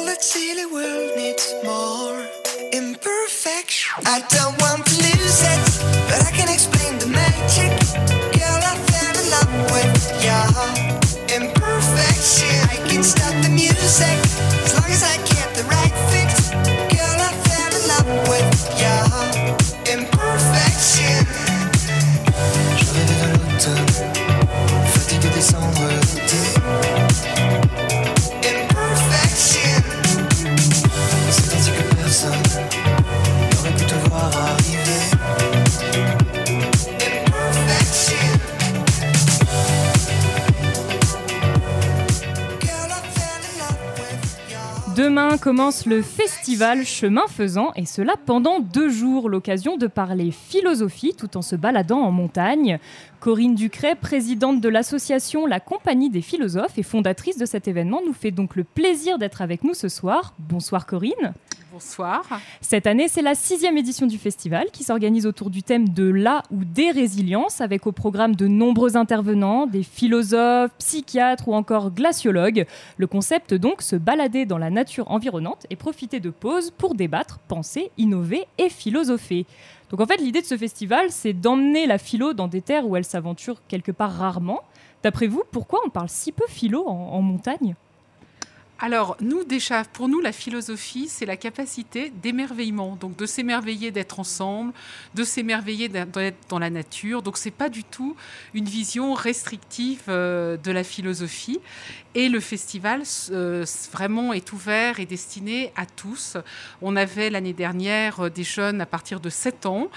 That 0.06 0.24
silly 0.24 0.66
world 0.66 1.12
needs 1.16 1.54
more 1.64 2.20
imperfection. 2.72 4.04
I 4.06 4.20
don't 4.36 4.56
want 4.62 4.86
to 4.86 4.96
lose 4.96 5.42
it, 5.54 5.62
but 6.10 6.20
I 6.28 6.32
can 6.32 6.50
explain 6.50 7.00
the 7.00 7.08
magic. 7.08 7.72
Girl, 8.38 8.62
I 8.72 8.76
fell 8.90 9.16
in 9.22 9.28
love 9.36 9.54
with 9.72 9.94
imperfection. 11.32 12.54
I 12.70 12.78
can 12.90 13.04
stop 13.04 13.34
the 13.44 13.50
music 13.50 14.33
commence 45.44 45.86
le 45.86 46.02
festival 46.02 46.86
Chemin 46.86 47.28
Faisant 47.28 47.74
et 47.76 47.86
cela 47.86 48.14
pendant 48.26 48.62
deux 48.62 48.88
jours, 48.88 49.28
l'occasion 49.28 49.76
de 49.76 49.88
parler 49.88 50.32
philosophie 50.32 51.14
tout 51.18 51.36
en 51.36 51.42
se 51.42 51.58
baladant 51.58 52.00
en 52.00 52.12
montagne. 52.12 52.80
Corinne 53.20 53.54
Ducret, 53.54 53.96
présidente 53.96 54.62
de 54.62 54.70
l'association 54.70 55.46
La 55.46 55.60
Compagnie 55.60 56.10
des 56.10 56.22
Philosophes 56.22 56.78
et 56.78 56.84
fondatrice 56.84 57.38
de 57.38 57.46
cet 57.46 57.68
événement, 57.68 58.00
nous 58.06 58.14
fait 58.14 58.32
donc 58.32 58.56
le 58.56 58.64
plaisir 58.64 59.18
d'être 59.18 59.42
avec 59.42 59.66
nous 59.66 59.74
ce 59.74 59.90
soir. 59.90 60.34
Bonsoir 60.40 60.86
Corinne. 60.86 61.34
Bonsoir. 61.74 62.22
Cette 62.62 62.86
année, 62.86 63.08
c'est 63.08 63.24
la 63.24 63.34
sixième 63.34 63.78
édition 63.80 64.06
du 64.06 64.20
festival 64.20 64.68
qui 64.72 64.84
s'organise 64.84 65.26
autour 65.26 65.50
du 65.50 65.64
thème 65.64 65.90
de 65.90 66.08
la 66.08 66.44
ou 66.52 66.64
des 66.64 66.92
résiliences, 66.92 67.62
avec 67.62 67.88
au 67.88 67.92
programme 67.92 68.36
de 68.36 68.46
nombreux 68.46 68.96
intervenants, 68.96 69.66
des 69.66 69.82
philosophes, 69.82 70.70
psychiatres 70.78 71.48
ou 71.48 71.56
encore 71.56 71.90
glaciologues. 71.90 72.68
Le 72.98 73.08
concept 73.08 73.56
donc, 73.56 73.82
se 73.82 73.96
balader 73.96 74.46
dans 74.46 74.60
la 74.60 74.70
nature 74.70 75.10
environnante 75.10 75.66
et 75.72 75.76
profiter 75.76 76.20
de 76.20 76.30
pauses 76.30 76.70
pour 76.70 76.94
débattre, 76.94 77.40
penser, 77.48 77.90
innover 77.98 78.46
et 78.60 78.70
philosopher. 78.70 79.48
Donc 79.90 80.00
en 80.00 80.06
fait, 80.06 80.18
l'idée 80.18 80.42
de 80.42 80.46
ce 80.46 80.58
festival, 80.58 81.08
c'est 81.10 81.34
d'emmener 81.34 81.88
la 81.88 81.98
philo 81.98 82.34
dans 82.34 82.48
des 82.48 82.62
terres 82.62 82.88
où 82.88 82.96
elle 82.96 83.04
s'aventure 83.04 83.64
quelque 83.68 83.92
part 83.92 84.12
rarement. 84.12 84.62
D'après 85.02 85.26
vous, 85.26 85.42
pourquoi 85.52 85.80
on 85.84 85.90
parle 85.90 86.10
si 86.10 86.32
peu 86.32 86.46
philo 86.48 86.88
en, 86.88 86.92
en 86.92 87.22
montagne? 87.24 87.74
Alors, 88.86 89.16
nous, 89.22 89.46
déjà, 89.46 89.86
pour 89.86 90.10
nous, 90.10 90.20
la 90.20 90.34
philosophie, 90.34 91.08
c'est 91.08 91.26
la 91.26 91.38
capacité 91.38 92.12
d'émerveillement, 92.22 92.98
donc 92.98 93.16
de 93.16 93.26
s'émerveiller 93.26 93.92
d'être 93.92 94.20
ensemble, 94.20 94.74
de 95.16 95.24
s'émerveiller 95.24 95.88
d'être 95.88 96.36
dans 96.50 96.60
la 96.60 96.70
nature. 96.70 97.22
Donc, 97.22 97.38
c'est 97.38 97.50
pas 97.50 97.70
du 97.70 97.86
tout 97.86 98.18
une 98.54 98.66
vision 98.66 99.14
restrictive 99.14 100.02
euh, 100.10 100.58
de 100.58 100.70
la 100.70 100.84
philosophie. 100.84 101.62
Et 102.14 102.28
le 102.28 102.42
festival 102.42 103.04
euh, 103.32 103.66
vraiment 103.94 104.34
est 104.34 104.52
ouvert 104.52 105.00
et 105.00 105.06
destiné 105.06 105.72
à 105.78 105.86
tous. 105.86 106.36
On 106.82 106.98
avait 106.98 107.30
l'année 107.30 107.54
dernière 107.54 108.26
euh, 108.26 108.30
des 108.30 108.44
jeunes 108.44 108.82
à 108.82 108.86
partir 108.86 109.22
de 109.22 109.30
7 109.30 109.66
ans 109.66 109.88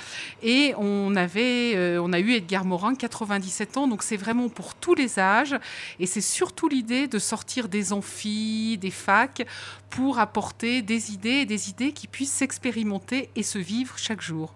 et 0.44 0.74
on, 0.78 1.16
avait, 1.16 1.98
on 1.98 2.12
a 2.12 2.20
eu 2.20 2.32
Edgar 2.32 2.64
Morin, 2.64 2.94
97 2.94 3.78
ans. 3.78 3.88
Donc 3.88 4.04
c'est 4.04 4.16
vraiment 4.16 4.48
pour 4.48 4.74
tous 4.74 4.94
les 4.94 5.18
âges 5.18 5.56
et 5.98 6.06
c'est 6.06 6.20
surtout 6.20 6.68
l'idée 6.68 7.08
de 7.08 7.18
sortir 7.18 7.68
des 7.68 7.92
amphis, 7.92 8.75
des 8.78 8.90
facs 8.90 9.46
pour 9.90 10.18
apporter 10.18 10.82
des 10.82 11.12
idées 11.12 11.40
et 11.42 11.46
des 11.46 11.70
idées 11.70 11.92
qui 11.92 12.06
puissent 12.06 12.32
s'expérimenter 12.32 13.30
et 13.36 13.42
se 13.42 13.58
vivre 13.58 13.98
chaque 13.98 14.20
jour. 14.20 14.54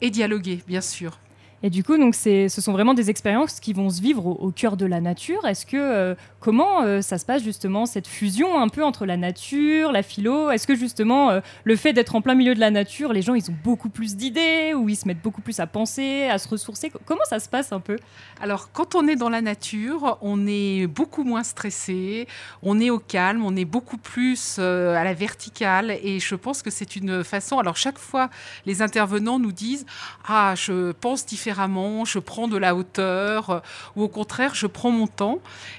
Et 0.00 0.10
dialoguer, 0.10 0.62
bien 0.66 0.80
sûr. 0.80 1.18
Et 1.62 1.70
du 1.70 1.82
coup, 1.82 1.96
donc 1.96 2.14
ce 2.14 2.46
sont 2.48 2.72
vraiment 2.72 2.92
des 2.92 3.08
expériences 3.08 3.58
qui 3.58 3.72
vont 3.72 3.88
se 3.88 4.02
vivre 4.02 4.26
au, 4.26 4.50
cœur 4.50 4.76
de 4.76 4.84
la 4.84 5.00
nature. 5.00 5.46
Est-ce 5.46 5.64
que 5.64 5.78
euh, 5.78 6.14
comment 6.44 6.82
euh, 6.82 7.00
ça 7.00 7.16
se 7.16 7.24
passe 7.24 7.42
justement 7.42 7.86
cette 7.86 8.06
fusion 8.06 8.60
un 8.60 8.68
peu 8.68 8.84
entre 8.84 9.06
la 9.06 9.16
nature, 9.16 9.92
la 9.92 10.02
philo? 10.02 10.50
Est-ce 10.50 10.66
que 10.66 10.74
justement 10.74 11.30
euh, 11.30 11.40
le 11.64 11.74
fait 11.74 11.94
d'être 11.94 12.14
en 12.14 12.20
plein 12.20 12.34
milieu 12.34 12.54
de 12.54 12.60
la 12.60 12.70
nature, 12.70 13.14
les 13.14 13.22
gens 13.22 13.32
ils 13.32 13.50
ont 13.50 13.56
beaucoup 13.64 13.88
plus 13.88 14.14
d'idées 14.14 14.74
ou 14.74 14.90
ils 14.90 14.96
se 14.96 15.08
mettent 15.08 15.22
beaucoup 15.22 15.40
plus 15.40 15.58
à 15.58 15.66
penser, 15.66 16.24
à 16.24 16.36
se 16.36 16.46
ressourcer? 16.46 16.92
Comment 17.06 17.24
ça 17.30 17.40
se 17.40 17.48
passe 17.48 17.72
un 17.72 17.80
peu? 17.80 17.96
Alors 18.42 18.70
quand 18.72 18.94
on 18.94 19.08
est 19.08 19.16
dans 19.16 19.30
la 19.30 19.40
nature, 19.40 20.18
on 20.20 20.46
est 20.46 20.86
beaucoup 20.86 21.24
moins 21.24 21.44
stressé, 21.44 22.28
on 22.62 22.78
est 22.78 22.90
au 22.90 22.98
calme, 22.98 23.42
on 23.42 23.56
est 23.56 23.64
beaucoup 23.64 23.96
plus 23.96 24.58
à 24.58 25.02
la 25.02 25.14
verticale 25.14 25.92
et 26.02 26.20
je 26.20 26.34
pense 26.34 26.60
que 26.60 26.70
c'est 26.70 26.94
une 26.94 27.24
façon. 27.24 27.58
Alors 27.58 27.78
chaque 27.78 27.98
fois, 27.98 28.28
les 28.66 28.82
intervenants 28.82 29.38
nous 29.38 29.52
disent 29.52 29.86
ah 30.28 30.52
je 30.56 30.92
pense 30.92 31.24
différemment 31.24 32.04
je 32.04 32.18
prends 32.18 32.48
de 32.48 32.58
la 32.58 32.74
hauteur, 32.74 33.62
ou 33.96 34.02
au 34.02 34.08
contraire, 34.08 34.54
je 34.54 34.66
prends 34.66 34.90
mon 34.90 35.06
temps. 35.06 35.38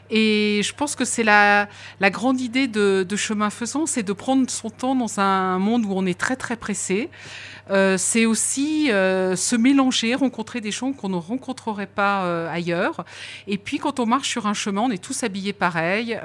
Et 0.10 0.55
je 0.64 0.74
pense 0.74 0.96
que 0.96 1.06
c'est 1.06 1.24
la, 1.24 1.68
grande 2.02 2.40
idée 2.42 2.68
de, 2.68 3.16
chemin 3.16 3.50
faisant, 3.50 3.86
c'est 3.86 4.04
de 4.04 4.14
prendre 4.14 4.50
son 4.50 4.70
temps 4.70 4.96
dans 4.96 5.20
un 5.20 5.60
monde 5.60 5.86
où 5.86 5.94
on 5.94 6.06
est 6.06 6.20
très 6.20 6.36
très 6.36 6.56
pressé. 6.56 7.10
Euh, 7.72 7.98
c'est 7.98 8.28
aussi 8.28 8.92
euh, 8.92 9.36
se 9.36 9.56
mélanger, 9.56 10.14
rencontrer 10.14 10.62
des 10.62 10.70
gens 10.70 10.94
qu'on 10.94 11.10
ne 11.10 11.16
rencontrerait 11.16 11.88
pas 11.88 12.26
euh, 12.26 12.48
ailleurs. 12.52 13.06
Et 13.48 13.58
puis 13.58 13.80
quand 13.80 14.00
on 14.00 14.06
marche 14.06 14.30
sur 14.30 14.46
un 14.46 14.54
chemin, 14.54 14.82
on 14.82 14.92
est 14.92 15.04
tous 15.04 15.24
habillés 15.24 15.54
pareil. 15.54 16.20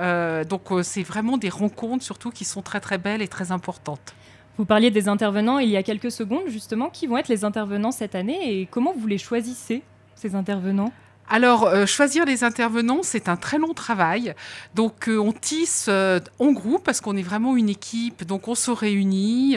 donc 0.49 0.68
c'est 0.83 1.03
vraiment 1.03 1.39
des 1.39 1.49
rencontres 1.49 2.05
surtout 2.05 2.31
qui 2.31 2.45
sont 2.45 2.62
très 2.62 2.81
très 2.81 2.99
belles 2.99 3.22
et 3.22 3.28
très 3.28 3.53
importantes. 3.53 4.14
Vous 4.59 4.66
parliez 4.66 4.91
des 4.91 5.09
intervenants 5.09 5.59
il 5.59 5.70
y 5.70 5.76
a 5.78 5.83
quelques 5.83 6.11
secondes, 6.11 6.49
justement. 6.49 6.91
Qui 6.91 7.07
vont 7.07 7.16
être 7.16 7.28
les 7.28 7.45
intervenants 7.45 7.93
cette 7.93 8.14
année 8.14 8.61
et 8.61 8.66
comment 8.66 8.93
vous 8.93 9.07
les 9.07 9.16
choisissez, 9.16 9.83
ces 10.14 10.35
intervenants? 10.35 10.93
Alors, 11.33 11.68
euh, 11.68 11.87
choisir 11.87 12.24
les 12.24 12.43
intervenants, 12.43 13.05
c'est 13.05 13.28
un 13.28 13.37
très 13.37 13.57
long 13.57 13.72
travail. 13.72 14.35
Donc, 14.74 15.09
euh, 15.09 15.16
on 15.16 15.31
tisse 15.31 15.87
euh, 15.89 16.18
en 16.41 16.51
groupe 16.51 16.83
parce 16.83 17.01
qu'on 17.01 17.16
est 17.16 17.22
vraiment 17.22 17.57
une 17.57 17.68
équipe. 17.68 18.24
Donc, 18.24 18.49
on 18.49 18.57
se 18.57 18.72
réunit, 18.72 19.57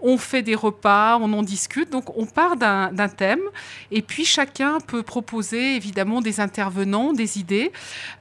on 0.00 0.16
fait 0.16 0.40
des 0.40 0.54
repas, 0.54 1.18
on 1.20 1.34
en 1.34 1.42
discute. 1.42 1.90
Donc, 1.90 2.16
on 2.16 2.24
part 2.24 2.56
d'un 2.56 3.08
thème 3.08 3.42
et 3.90 4.00
puis 4.00 4.24
chacun 4.24 4.78
peut 4.80 5.02
proposer 5.02 5.76
évidemment 5.76 6.22
des 6.22 6.40
intervenants, 6.40 7.12
des 7.12 7.38
idées, 7.38 7.72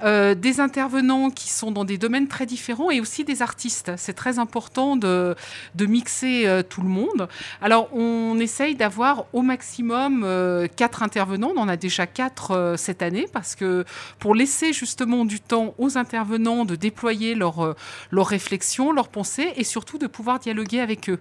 des 0.04 0.60
intervenants 0.60 1.30
qui 1.30 1.50
sont 1.50 1.72
dans 1.72 1.86
des 1.86 1.98
domaines 1.98 2.28
très 2.28 2.46
différents 2.46 2.92
et 2.92 3.00
aussi 3.00 3.24
des 3.24 3.42
artistes. 3.42 3.92
C'est 3.98 4.14
très 4.14 4.38
important 4.40 4.98
de, 4.98 5.36
de 5.76 5.86
mixer 5.86 6.62
tout 6.70 6.82
le 6.82 6.90
monde. 6.90 7.30
Alors, 7.62 7.94
on 7.96 8.38
essaye 8.40 8.76
d'avoir 8.76 9.26
au 9.34 9.42
maximum 9.42 10.28
quatre 10.76 11.04
intervenants. 11.04 11.54
On 11.56 11.62
en 11.62 11.70
a 11.70 11.78
déjà 11.78 12.06
quatre 12.06 12.76
cette 12.82 13.02
année 13.02 13.28
parce 13.32 13.56
que 13.56 13.86
pour 14.20 14.36
laisser 14.36 14.74
justement 14.74 15.26
du 15.26 15.40
temps 15.40 15.74
aux 15.78 15.98
intervenants 15.98 16.66
de 16.66 16.76
déployer 16.76 17.36
leurs 17.36 17.64
euh, 17.64 17.76
leur 18.12 18.28
réflexions, 18.28 18.92
leurs 18.92 19.10
pensées 19.10 19.54
et 19.56 19.64
surtout 19.64 19.98
de 19.98 20.08
pouvoir 20.08 20.40
dialoguer 20.40 20.80
avec 20.80 21.10
eux. 21.10 21.20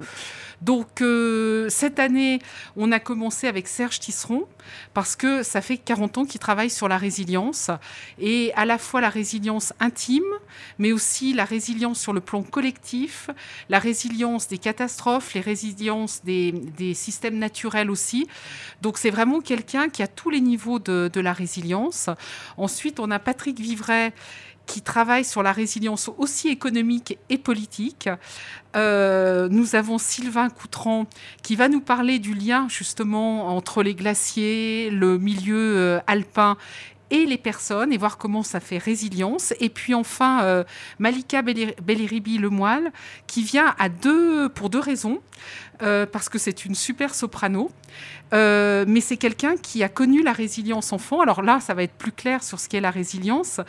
Donc 0.62 1.00
euh, 1.00 1.68
cette 1.68 1.98
année, 1.98 2.38
on 2.76 2.92
a 2.92 3.00
commencé 3.00 3.46
avec 3.46 3.66
Serge 3.66 3.98
Tisseron 4.00 4.46
parce 4.92 5.16
que 5.16 5.42
ça 5.42 5.60
fait 5.62 5.78
40 5.78 6.18
ans 6.18 6.24
qu'il 6.24 6.40
travaille 6.40 6.70
sur 6.70 6.88
la 6.88 6.98
résilience 6.98 7.70
et 8.18 8.52
à 8.54 8.64
la 8.64 8.78
fois 8.78 9.00
la 9.00 9.08
résilience 9.08 9.72
intime, 9.80 10.22
mais 10.78 10.92
aussi 10.92 11.32
la 11.32 11.44
résilience 11.44 12.00
sur 12.00 12.12
le 12.12 12.20
plan 12.20 12.42
collectif, 12.42 13.30
la 13.68 13.78
résilience 13.78 14.48
des 14.48 14.58
catastrophes, 14.58 15.34
les 15.34 15.40
résiliences 15.40 16.22
des, 16.24 16.52
des 16.52 16.94
systèmes 16.94 17.38
naturels 17.38 17.90
aussi. 17.90 18.26
Donc 18.82 18.98
c'est 18.98 19.10
vraiment 19.10 19.40
quelqu'un 19.40 19.88
qui 19.88 20.02
a 20.02 20.08
tous 20.08 20.30
les 20.30 20.40
niveaux 20.40 20.78
de, 20.78 21.10
de 21.12 21.20
la 21.20 21.32
résilience 21.32 21.49
Ensuite, 22.56 23.00
on 23.00 23.10
a 23.10 23.18
Patrick 23.18 23.58
Vivray 23.58 24.12
qui 24.66 24.82
travaille 24.82 25.24
sur 25.24 25.42
la 25.42 25.52
résilience 25.52 26.10
aussi 26.16 26.48
économique 26.48 27.18
et 27.28 27.38
politique. 27.38 28.08
Euh, 28.76 29.48
nous 29.50 29.74
avons 29.74 29.98
Sylvain 29.98 30.48
Coutran 30.48 31.06
qui 31.42 31.56
va 31.56 31.68
nous 31.68 31.80
parler 31.80 32.20
du 32.20 32.34
lien 32.34 32.68
justement 32.68 33.48
entre 33.48 33.82
les 33.82 33.96
glaciers, 33.96 34.90
le 34.90 35.18
milieu 35.18 35.76
euh, 35.76 36.00
alpin 36.06 36.56
et 37.10 37.26
les 37.26 37.38
personnes 37.38 37.92
et 37.92 37.98
voir 37.98 38.16
comment 38.16 38.44
ça 38.44 38.60
fait 38.60 38.78
résilience. 38.78 39.52
Et 39.58 39.68
puis 39.68 39.94
enfin, 39.94 40.44
euh, 40.44 40.62
Malika 41.00 41.42
Belliribi 41.42 42.38
Lemoile 42.38 42.92
qui 43.26 43.42
vient 43.42 43.74
à 43.78 43.88
deux, 43.88 44.48
pour 44.48 44.70
deux 44.70 44.78
raisons. 44.78 45.20
Euh, 45.82 46.04
parce 46.06 46.28
que 46.28 46.38
c'est 46.38 46.64
une 46.64 46.74
super 46.74 47.14
soprano, 47.14 47.70
euh, 48.34 48.84
mais 48.86 49.00
c'est 49.00 49.16
quelqu'un 49.16 49.56
qui 49.56 49.82
a 49.82 49.88
connu 49.88 50.22
la 50.22 50.32
résilience 50.32 50.92
enfant. 50.92 51.20
Alors 51.20 51.42
là, 51.42 51.60
ça 51.60 51.72
va 51.74 51.82
être 51.82 51.94
plus 51.94 52.12
clair 52.12 52.42
sur 52.42 52.60
ce 52.60 52.68
qu'est 52.68 52.80
la 52.80 52.90
résilience. 52.90 53.60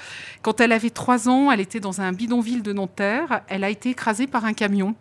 Quand 0.41 0.59
elle 0.59 0.73
avait 0.73 0.89
trois 0.89 1.29
ans, 1.29 1.51
elle 1.51 1.61
était 1.61 1.79
dans 1.79 2.01
un 2.01 2.11
bidonville 2.11 2.63
de 2.63 2.73
Nanterre. 2.73 3.41
Elle 3.47 3.63
a 3.63 3.69
été 3.69 3.89
écrasée 3.89 4.27
par 4.27 4.45
un 4.45 4.53
camion. 4.53 4.95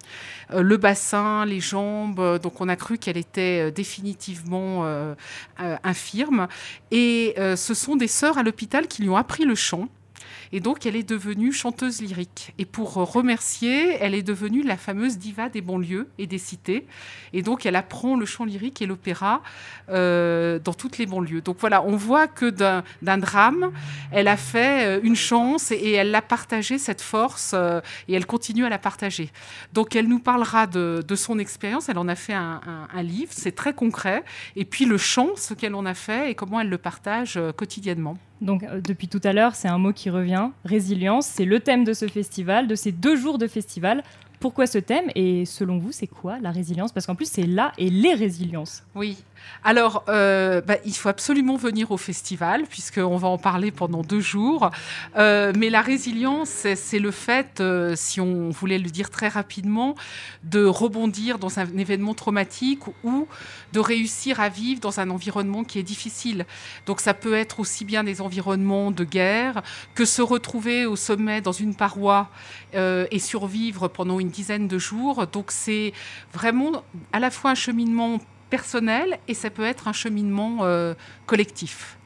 Euh, 0.53 0.63
le 0.63 0.77
bassin, 0.77 1.45
les 1.47 1.61
jambes, 1.61 2.39
donc 2.39 2.61
on 2.61 2.69
a 2.69 2.77
cru 2.77 2.97
qu'elle 2.99 3.17
était 3.17 3.73
définitivement 3.73 4.87
infirme. 5.59 6.49
Et 6.91 7.35
ce 7.37 7.75
sont 7.75 7.97
des 7.97 8.09
sœurs 8.09 8.39
à 8.39 8.43
l'hôpital 8.43 8.87
qui 8.87 9.03
lui 9.03 9.09
ont 9.09 9.17
appris 9.17 9.45
le 9.45 9.55
chant. 9.55 9.89
Et 10.53 10.61
donc, 10.61 10.85
elle 10.85 10.97
est 10.97 11.09
devenue 11.09 11.53
chanteuse 11.53 12.03
lyrique. 12.03 12.53
Et 12.59 12.65
pour 12.65 12.95
remercier, 12.95 13.97
elle 14.01 14.15
est 14.15 14.23
devenue 14.23 14.63
la 14.63 14.77
fameuse 14.77 15.17
diva 15.17 15.49
des 15.49 15.61
banlieues 15.61 16.09
et 16.19 16.27
des 16.27 16.39
cités. 16.39 16.87
Et 17.33 17.43
donc, 17.43 17.67
elle 17.67 17.77
apprend 17.77 18.17
le 18.17 18.27
chant 18.27 18.45
lyrique 18.45 18.83
et 18.83 18.87
l'opéra 18.87 19.43
euh, 19.91 20.59
dans 20.59 20.75
toutes 20.75 20.99
les 20.99 21.07
banlieues. 21.07 21.41
Donc 21.41 21.59
voilà, 21.61 21.83
on 21.85 21.97
voit 21.97 22.27
que 22.27 22.51
d'un 22.51 23.19
drame, 23.19 23.73
elle 24.11 24.27
a 24.27 24.37
fait 24.37 24.87
euh, 24.87 25.01
une 25.03 25.17
chance 25.17 25.71
et, 25.71 25.93
elle 25.93 26.11
l'a 26.11 26.23
partagé, 26.23 26.79
cette 26.79 27.03
force, 27.03 27.53
euh, 27.55 27.81
et 28.09 28.15
elle 28.15 28.27
continue 28.27 28.65
à 28.65 28.69
la 28.69 28.79
partager. 28.79 29.31
Donc, 29.73 29.95
elle 29.95 30.09
nous 30.09 30.21
parlera 30.21 30.67
de, 30.67 31.05
son 31.15 31.39
expérience. 31.39 31.89
Elle 31.89 31.99
en 31.99 32.09
a 32.09 32.17
fait 32.17 32.33
un, 32.33 32.61
un 32.93 33.03
livre, 33.03 33.33
c'est 33.35 33.55
très 33.55 33.75
concret. 33.75 34.25
Et 34.57 34.65
puis, 34.65 34.85
le 34.85 34.99
chant, 34.99 35.31
ce 35.37 35.55
qu'elle 35.55 35.75
en 35.75 35.87
a 35.87 35.95
fait 35.95 36.31
et 36.31 36.35
comment 36.35 36.61
elle 36.61 36.71
le 36.71 36.79
partage 36.79 37.39
quotidiennement. 37.57 38.17
Donc 38.41 38.63
euh, 38.63 38.81
depuis 38.81 39.09
tout 39.09 39.21
à 39.25 39.33
l'heure, 39.33 39.55
c'est 39.55 39.69
un 39.69 39.79
mot 39.79 39.93
qui 39.93 40.11
revient. 40.11 40.49
Résilience, 40.65 41.27
c'est 41.27 41.45
le 41.45 41.61
thème 41.61 41.85
de 41.85 41.93
ce 41.93 42.09
festival, 42.09 42.67
de 42.67 42.75
ces 42.75 42.93
deux 42.93 43.17
jours 43.17 43.39
de 43.39 43.47
festival. 43.47 44.03
Pourquoi 44.41 44.67
ce 44.67 44.79
thème? 44.79 45.11
Et 45.15 45.45
selon 45.45 45.79
vous, 45.79 45.93
c'est 45.93 46.07
quoi 46.07 46.39
la 46.41 46.51
résilience? 46.51 46.93
Parce 46.93 47.07
qu'en 47.07 47.15
plus, 47.15 47.31
c'est 47.31 47.47
là 47.47 47.73
et 47.77 47.91
les 47.91 48.15
résiliences. 48.15 48.83
Oui. 48.95 49.19
Alors, 49.63 50.05
euh, 50.09 50.63
bah, 50.63 50.77
il 50.87 50.95
faut 50.95 51.11
absolument 51.11 51.57
venir 51.57 51.91
au 51.91 51.99
festival, 51.99 52.65
puisqu'on 52.67 53.17
va 53.17 53.29
en 53.29 53.37
parler 53.37 53.71
pendant 53.71 54.03
deux 54.03 54.21
jours. 54.21 54.71
Euh, 55.17 55.53
mais 55.57 55.69
la 55.69 55.83
résilience, 55.83 56.67
c'est 56.75 56.99
le 56.99 57.11
fait, 57.11 57.61
euh, 57.61 57.95
si 57.95 58.21
on 58.21 58.49
voulait 58.49 58.79
le 58.79 58.89
dire 58.89 59.11
très 59.11 59.29
rapidement, 59.29 59.97
de 60.45 60.65
rebondir 60.65 61.39
dans 61.39 61.59
un 61.59 61.67
événement 61.77 62.15
traumatique 62.15 62.87
ou 63.05 63.29
de 63.73 63.81
réussir 63.81 64.41
à 64.41 64.49
vivre 64.49 64.81
dans 64.81 64.99
un 64.99 65.11
environnement 65.11 65.63
qui 65.63 65.79
est 65.79 65.85
difficile. 65.85 66.47
Donc, 66.87 67.01
ça 67.01 67.13
peut 67.13 67.35
être 67.35 67.61
aussi 67.61 67.85
bien 67.85 68.03
des 68.03 68.23
environnements 68.23 68.91
de 68.91 69.05
guerre 69.05 69.63
que 69.95 70.07
se 70.07 70.23
retrouver 70.23 70.87
au 70.87 70.97
sommet 70.97 71.43
dans 71.43 71.53
une 71.53 71.75
paroi 71.75 72.31
et 72.73 73.19
survivre 73.19 73.89
pendant 73.89 74.21
une 74.21 74.29
dizaine 74.29 74.69
de 74.69 74.79
jours. 74.79 75.27
Donc, 75.27 75.51
c'est 75.51 75.93
vraiment 76.33 76.83
à 77.13 77.19
la 77.19 77.31
fois 77.31 77.51
un 77.51 77.55
cheminement 77.55 78.21
personnel 78.51 79.19
et 79.29 79.35
ça 79.35 79.49
peut 79.49 79.65
être 79.65 79.89
un 79.89 79.93
cheminement 79.93 80.59
euh, 80.63 80.95
collectif. 81.27 81.97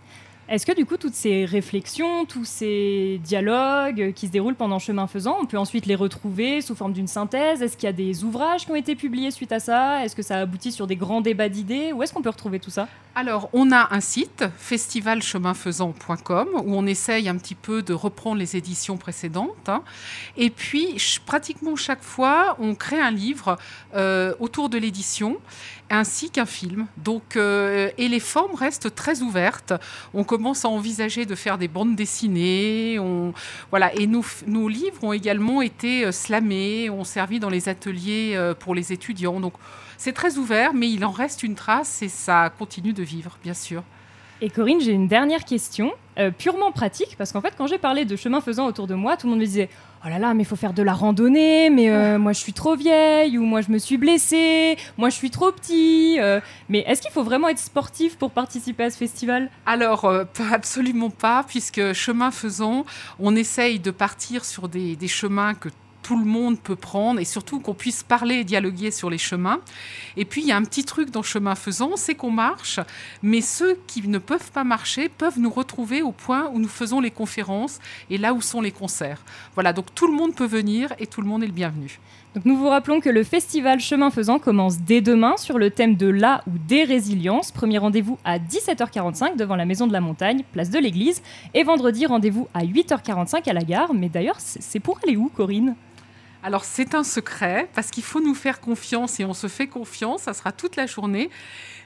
Est-ce 0.48 0.66
que 0.66 0.72
du 0.72 0.84
coup, 0.84 0.98
toutes 0.98 1.14
ces 1.14 1.46
réflexions, 1.46 2.26
tous 2.26 2.44
ces 2.44 3.18
dialogues 3.24 4.12
qui 4.14 4.26
se 4.26 4.32
déroulent 4.32 4.54
pendant 4.54 4.78
chemin 4.78 5.06
faisant, 5.06 5.38
on 5.40 5.46
peut 5.46 5.56
ensuite 5.56 5.86
les 5.86 5.94
retrouver 5.94 6.60
sous 6.60 6.74
forme 6.74 6.92
d'une 6.92 7.06
synthèse? 7.06 7.62
Est-ce 7.62 7.78
qu'il 7.78 7.86
y 7.86 7.90
a 7.90 7.94
des 7.94 8.24
ouvrages 8.24 8.66
qui 8.66 8.70
ont 8.70 8.76
été 8.76 8.94
publiés 8.94 9.30
suite 9.30 9.52
à 9.52 9.60
ça? 9.60 10.04
Est-ce 10.04 10.14
que 10.14 10.22
ça 10.22 10.36
aboutit 10.38 10.70
sur 10.70 10.86
des 10.86 10.96
grands 10.96 11.22
débats 11.22 11.48
d'idées? 11.48 11.92
Où 11.94 12.02
est-ce 12.02 12.12
qu'on 12.12 12.20
peut 12.20 12.28
retrouver 12.28 12.60
tout 12.60 12.70
ça? 12.70 12.88
Alors, 13.14 13.48
on 13.52 13.70
a 13.70 13.94
un 13.94 14.00
site, 14.00 14.44
festivalcheminfaisant.com, 14.58 16.48
où 16.64 16.74
on 16.74 16.84
essaye 16.84 17.28
un 17.28 17.36
petit 17.36 17.54
peu 17.54 17.80
de 17.80 17.94
reprendre 17.94 18.38
les 18.38 18.56
éditions 18.56 18.96
précédentes. 18.96 19.68
Hein. 19.68 19.82
Et 20.36 20.50
puis, 20.50 20.96
pratiquement 21.24 21.76
chaque 21.76 22.02
fois, 22.02 22.56
on 22.58 22.74
crée 22.74 23.00
un 23.00 23.12
livre 23.12 23.56
euh, 23.94 24.34
autour 24.40 24.68
de 24.68 24.78
l'édition 24.78 25.38
ainsi 25.90 26.30
qu'un 26.30 26.46
film. 26.46 26.86
Donc, 26.96 27.36
euh, 27.36 27.90
et 27.98 28.08
les 28.08 28.20
formes 28.20 28.54
restent 28.54 28.94
très 28.94 29.20
ouvertes. 29.22 29.74
On 30.12 30.24
commence 30.36 30.64
à 30.64 30.68
envisager 30.68 31.26
de 31.26 31.36
faire 31.36 31.58
des 31.58 31.68
bandes 31.68 31.94
dessinées. 31.94 32.98
On, 32.98 33.32
voilà, 33.70 33.94
et 33.94 34.08
nos, 34.08 34.24
nos 34.48 34.68
livres 34.68 35.04
ont 35.04 35.12
également 35.12 35.62
été 35.62 36.04
euh, 36.04 36.10
slamés, 36.10 36.90
ont 36.90 37.04
servi 37.04 37.38
dans 37.38 37.50
les 37.50 37.68
ateliers 37.68 38.32
euh, 38.34 38.52
pour 38.52 38.74
les 38.74 38.92
étudiants. 38.92 39.38
Donc, 39.38 39.52
c'est 39.96 40.12
très 40.12 40.36
ouvert, 40.36 40.74
mais 40.74 40.90
il 40.90 41.04
en 41.04 41.12
reste 41.12 41.44
une 41.44 41.54
trace 41.54 42.02
et 42.02 42.08
ça 42.08 42.50
continue 42.58 42.92
de 42.92 43.04
vivre, 43.04 43.38
bien 43.44 43.54
sûr. 43.54 43.84
Et 44.40 44.50
Corinne, 44.50 44.80
j'ai 44.80 44.90
une 44.90 45.06
dernière 45.06 45.44
question, 45.44 45.92
euh, 46.18 46.32
purement 46.32 46.72
pratique, 46.72 47.14
parce 47.16 47.30
qu'en 47.30 47.40
fait, 47.40 47.54
quand 47.56 47.68
j'ai 47.68 47.78
parlé 47.78 48.04
de 48.04 48.16
chemin 48.16 48.40
faisant 48.40 48.66
autour 48.66 48.88
de 48.88 48.96
moi, 48.96 49.16
tout 49.16 49.28
le 49.28 49.30
monde 49.30 49.40
me 49.40 49.46
disait 49.46 49.68
Oh 50.06 50.10
là 50.10 50.18
là, 50.18 50.34
mais 50.34 50.42
il 50.42 50.46
faut 50.46 50.54
faire 50.54 50.74
de 50.74 50.82
la 50.82 50.92
randonnée, 50.92 51.70
mais 51.70 51.88
euh, 51.88 52.18
moi 52.18 52.34
je 52.34 52.38
suis 52.38 52.52
trop 52.52 52.76
vieille, 52.76 53.38
ou 53.38 53.44
moi 53.44 53.62
je 53.62 53.70
me 53.70 53.78
suis 53.78 53.96
blessée, 53.96 54.76
moi 54.98 55.08
je 55.08 55.14
suis 55.14 55.30
trop 55.30 55.50
petit. 55.50 56.16
euh. 56.20 56.40
mais 56.68 56.80
est-ce 56.86 57.00
qu'il 57.00 57.10
faut 57.10 57.22
vraiment 57.22 57.48
être 57.48 57.58
sportif 57.58 58.18
pour 58.18 58.30
participer 58.30 58.84
à 58.84 58.90
ce 58.90 58.98
festival? 58.98 59.50
Alors, 59.64 60.04
euh, 60.04 60.24
absolument 60.52 61.08
pas, 61.08 61.42
puisque 61.48 61.94
chemin 61.94 62.30
faisant, 62.30 62.84
on 63.18 63.34
essaye 63.34 63.78
de 63.80 63.90
partir 63.90 64.44
sur 64.44 64.68
des, 64.68 64.94
des 64.94 65.08
chemins 65.08 65.54
que 65.54 65.70
tout 66.04 66.18
le 66.18 66.24
monde 66.24 66.60
peut 66.60 66.76
prendre 66.76 67.18
et 67.18 67.24
surtout 67.24 67.60
qu'on 67.60 67.74
puisse 67.74 68.02
parler 68.02 68.36
et 68.36 68.44
dialoguer 68.44 68.90
sur 68.90 69.08
les 69.08 69.18
chemins. 69.18 69.58
Et 70.18 70.26
puis, 70.26 70.42
il 70.42 70.48
y 70.48 70.52
a 70.52 70.56
un 70.56 70.62
petit 70.62 70.84
truc 70.84 71.10
dans 71.10 71.22
chemin 71.22 71.54
faisant, 71.54 71.92
c'est 71.96 72.14
qu'on 72.14 72.30
marche, 72.30 72.78
mais 73.22 73.40
ceux 73.40 73.78
qui 73.86 74.06
ne 74.06 74.18
peuvent 74.18 74.52
pas 74.52 74.64
marcher 74.64 75.08
peuvent 75.08 75.40
nous 75.40 75.50
retrouver 75.50 76.02
au 76.02 76.12
point 76.12 76.50
où 76.52 76.58
nous 76.58 76.68
faisons 76.68 77.00
les 77.00 77.10
conférences 77.10 77.80
et 78.10 78.18
là 78.18 78.34
où 78.34 78.42
sont 78.42 78.60
les 78.60 78.70
concerts. 78.70 79.22
Voilà, 79.54 79.72
donc 79.72 79.86
tout 79.94 80.06
le 80.06 80.12
monde 80.12 80.34
peut 80.34 80.46
venir 80.46 80.92
et 80.98 81.06
tout 81.06 81.22
le 81.22 81.26
monde 81.26 81.42
est 81.42 81.46
le 81.46 81.52
bienvenu. 81.52 81.98
Donc 82.34 82.44
nous 82.44 82.56
vous 82.56 82.68
rappelons 82.68 83.00
que 83.00 83.08
le 83.08 83.22
festival 83.22 83.80
Chemin 83.80 84.10
Faisant 84.10 84.40
commence 84.40 84.80
dès 84.80 85.00
demain 85.00 85.36
sur 85.36 85.56
le 85.56 85.70
thème 85.70 85.94
de 85.94 86.08
la 86.08 86.42
ou 86.48 86.58
des 86.68 86.82
résiliences. 86.82 87.52
Premier 87.52 87.78
rendez-vous 87.78 88.18
à 88.24 88.38
17h45 88.38 89.36
devant 89.36 89.54
la 89.54 89.64
Maison 89.64 89.86
de 89.86 89.92
la 89.92 90.00
Montagne, 90.00 90.42
place 90.52 90.68
de 90.68 90.80
l'église. 90.80 91.22
Et 91.54 91.62
vendredi, 91.62 92.06
rendez-vous 92.06 92.48
à 92.52 92.64
8h45 92.64 93.48
à 93.48 93.52
la 93.52 93.62
gare. 93.62 93.94
Mais 93.94 94.08
d'ailleurs, 94.08 94.40
c'est 94.40 94.80
pour 94.80 94.98
aller 95.04 95.16
où, 95.16 95.30
Corinne? 95.34 95.76
Alors 96.44 96.66
c'est 96.66 96.94
un 96.94 97.04
secret 97.04 97.70
parce 97.74 97.90
qu'il 97.90 98.02
faut 98.02 98.20
nous 98.20 98.34
faire 98.34 98.60
confiance 98.60 99.18
et 99.18 99.24
on 99.24 99.32
se 99.32 99.46
fait 99.46 99.66
confiance, 99.66 100.24
ça 100.24 100.34
sera 100.34 100.52
toute 100.52 100.76
la 100.76 100.84
journée. 100.84 101.30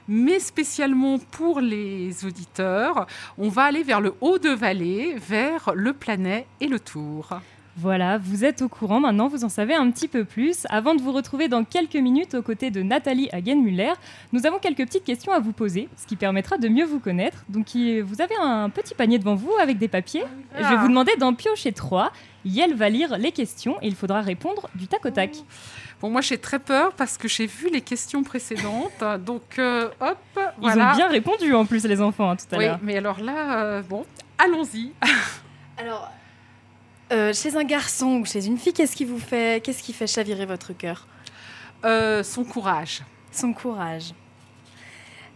Mais 0.08 0.40
spécialement 0.40 1.20
pour 1.20 1.60
les 1.60 2.24
auditeurs, 2.24 3.06
on 3.38 3.50
va 3.50 3.62
aller 3.62 3.84
vers 3.84 4.00
le 4.00 4.14
haut 4.20 4.40
de 4.40 4.48
vallée, 4.48 5.14
vers 5.16 5.70
le 5.76 5.92
Planet 5.92 6.44
et 6.60 6.66
le 6.66 6.80
Tour. 6.80 7.38
Voilà, 7.80 8.18
vous 8.18 8.44
êtes 8.44 8.60
au 8.62 8.68
courant 8.68 8.98
maintenant, 8.98 9.28
vous 9.28 9.44
en 9.44 9.48
savez 9.48 9.72
un 9.74 9.88
petit 9.92 10.08
peu 10.08 10.24
plus. 10.24 10.66
Avant 10.68 10.96
de 10.96 11.00
vous 11.00 11.12
retrouver 11.12 11.46
dans 11.46 11.62
quelques 11.62 11.94
minutes 11.94 12.34
aux 12.34 12.42
côtés 12.42 12.72
de 12.72 12.82
Nathalie 12.82 13.28
Hagenmuller, 13.30 13.92
nous 14.32 14.46
avons 14.46 14.58
quelques 14.58 14.84
petites 14.84 15.04
questions 15.04 15.30
à 15.32 15.38
vous 15.38 15.52
poser, 15.52 15.88
ce 15.96 16.04
qui 16.06 16.16
permettra 16.16 16.58
de 16.58 16.68
mieux 16.68 16.84
vous 16.84 16.98
connaître. 16.98 17.44
Donc 17.48 17.66
vous 17.76 18.20
avez 18.20 18.34
un 18.42 18.68
petit 18.68 18.94
panier 18.94 19.18
devant 19.20 19.36
vous 19.36 19.52
avec 19.62 19.78
des 19.78 19.86
papiers. 19.86 20.24
Je 20.54 20.58
vais 20.62 20.64
Ah. 20.70 20.76
vous 20.76 20.88
demander 20.88 21.12
d'en 21.20 21.34
piocher 21.34 21.70
trois. 21.72 22.10
Yel 22.44 22.74
va 22.74 22.88
lire 22.88 23.16
les 23.16 23.30
questions 23.30 23.76
et 23.80 23.86
il 23.86 23.94
faudra 23.94 24.22
répondre 24.22 24.68
du 24.74 24.88
tac 24.88 25.04
au 25.06 25.10
tac. 25.10 25.36
Bon, 26.00 26.10
moi 26.10 26.20
j'ai 26.20 26.38
très 26.38 26.58
peur 26.58 26.92
parce 26.94 27.16
que 27.16 27.28
j'ai 27.28 27.46
vu 27.46 27.68
les 27.72 27.80
questions 27.80 28.24
précédentes, 28.24 29.04
donc 29.24 29.42
euh, 29.58 29.88
hop, 30.00 30.18
Ils 30.36 30.40
voilà. 30.62 30.92
ont 30.92 30.96
bien 30.96 31.08
répondu 31.08 31.54
en 31.54 31.64
plus 31.64 31.84
les 31.84 32.00
enfants 32.00 32.30
hein, 32.30 32.36
tout 32.36 32.52
à 32.54 32.58
Oui, 32.58 32.64
l'heure. 32.64 32.78
mais 32.82 32.96
alors 32.96 33.20
là, 33.20 33.62
euh, 33.62 33.82
bon, 33.82 34.04
allons-y. 34.38 34.92
Alors, 35.80 36.10
euh, 37.12 37.32
chez 37.32 37.56
un 37.56 37.64
garçon 37.64 38.20
ou 38.20 38.24
chez 38.24 38.46
une 38.46 38.58
fille, 38.58 38.72
qu'est-ce 38.72 38.96
qui 38.96 39.04
vous 39.04 39.18
fait, 39.18 39.62
qu'est-ce 39.62 39.82
qui 39.82 39.92
fait 39.92 40.06
chavirer 40.06 40.46
votre 40.46 40.72
cœur? 40.72 41.06
Euh, 41.84 42.22
Son 42.22 42.44
courage. 42.44 43.02
Son 43.32 43.52
courage. 43.52 44.14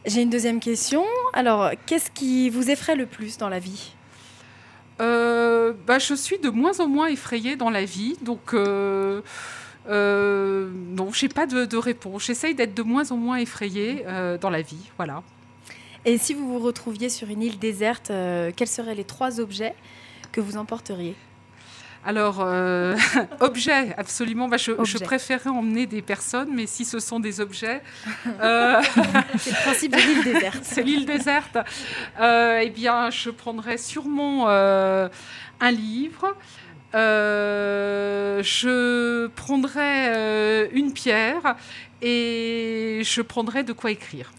J'ai 0.04 0.22
une 0.22 0.30
deuxième 0.30 0.58
question. 0.58 1.04
Alors, 1.32 1.70
qu'est-ce 1.86 2.10
qui 2.10 2.50
vous 2.50 2.70
effraie 2.70 2.96
le 2.96 3.06
plus 3.06 3.38
dans 3.38 3.48
la 3.48 3.58
vie? 3.60 3.92
Euh, 5.00 5.72
bah, 5.86 5.98
je 5.98 6.14
suis 6.14 6.38
de 6.38 6.50
moins 6.50 6.80
en 6.80 6.88
moins 6.88 7.06
effrayée 7.06 7.56
dans 7.56 7.70
la 7.70 7.84
vie, 7.84 8.16
donc 8.22 8.52
euh, 8.52 9.22
euh, 9.88 10.70
non, 10.72 11.12
j'ai 11.12 11.28
pas 11.28 11.46
de, 11.46 11.64
de 11.64 11.76
réponse. 11.76 12.24
J'essaye 12.24 12.54
d'être 12.54 12.74
de 12.74 12.82
moins 12.82 13.10
en 13.10 13.16
moins 13.16 13.36
effrayée 13.36 14.04
dans 14.40 14.50
la 14.50 14.62
vie, 14.62 14.90
voilà. 14.96 15.22
Et 16.04 16.18
si 16.18 16.34
vous 16.34 16.46
vous 16.46 16.58
retrouviez 16.58 17.08
sur 17.08 17.30
une 17.30 17.42
île 17.42 17.58
déserte, 17.58 18.12
quels 18.56 18.68
seraient 18.68 18.94
les 18.94 19.04
trois 19.04 19.40
objets 19.40 19.74
que 20.30 20.40
vous 20.40 20.56
emporteriez? 20.56 21.14
Alors, 22.04 22.38
euh, 22.40 22.96
objets, 23.40 23.94
absolument. 23.96 24.48
Bah, 24.48 24.56
je, 24.56 24.98
préférerais 24.98 25.50
emmener 25.50 25.86
des 25.86 26.02
personnes, 26.02 26.50
mais 26.52 26.66
si 26.66 26.84
ce 26.84 26.98
sont 26.98 27.20
des 27.20 27.40
objets. 27.40 27.80
euh, 28.40 28.80
C'est 29.38 29.50
le 29.50 29.62
principe 29.62 29.92
de 29.92 29.98
l'île 29.98 30.24
déserte. 30.24 30.58
C'est 30.62 30.82
l'île 30.82 31.06
déserte. 31.06 31.58
Euh, 32.20 32.60
eh 32.62 32.70
bien, 32.70 33.10
je 33.10 33.30
prendrais 33.30 33.78
sûrement 33.78 34.48
euh, 34.48 35.08
un 35.60 35.70
livre. 35.70 36.36
Euh, 36.94 38.42
je 38.42 39.28
prendrais 39.28 40.14
euh, 40.14 40.68
une 40.72 40.92
pierre 40.92 41.56
et 42.02 43.00
je 43.02 43.22
prendrais 43.22 43.64
de 43.64 43.72
quoi 43.72 43.90
écrire. 43.90 44.30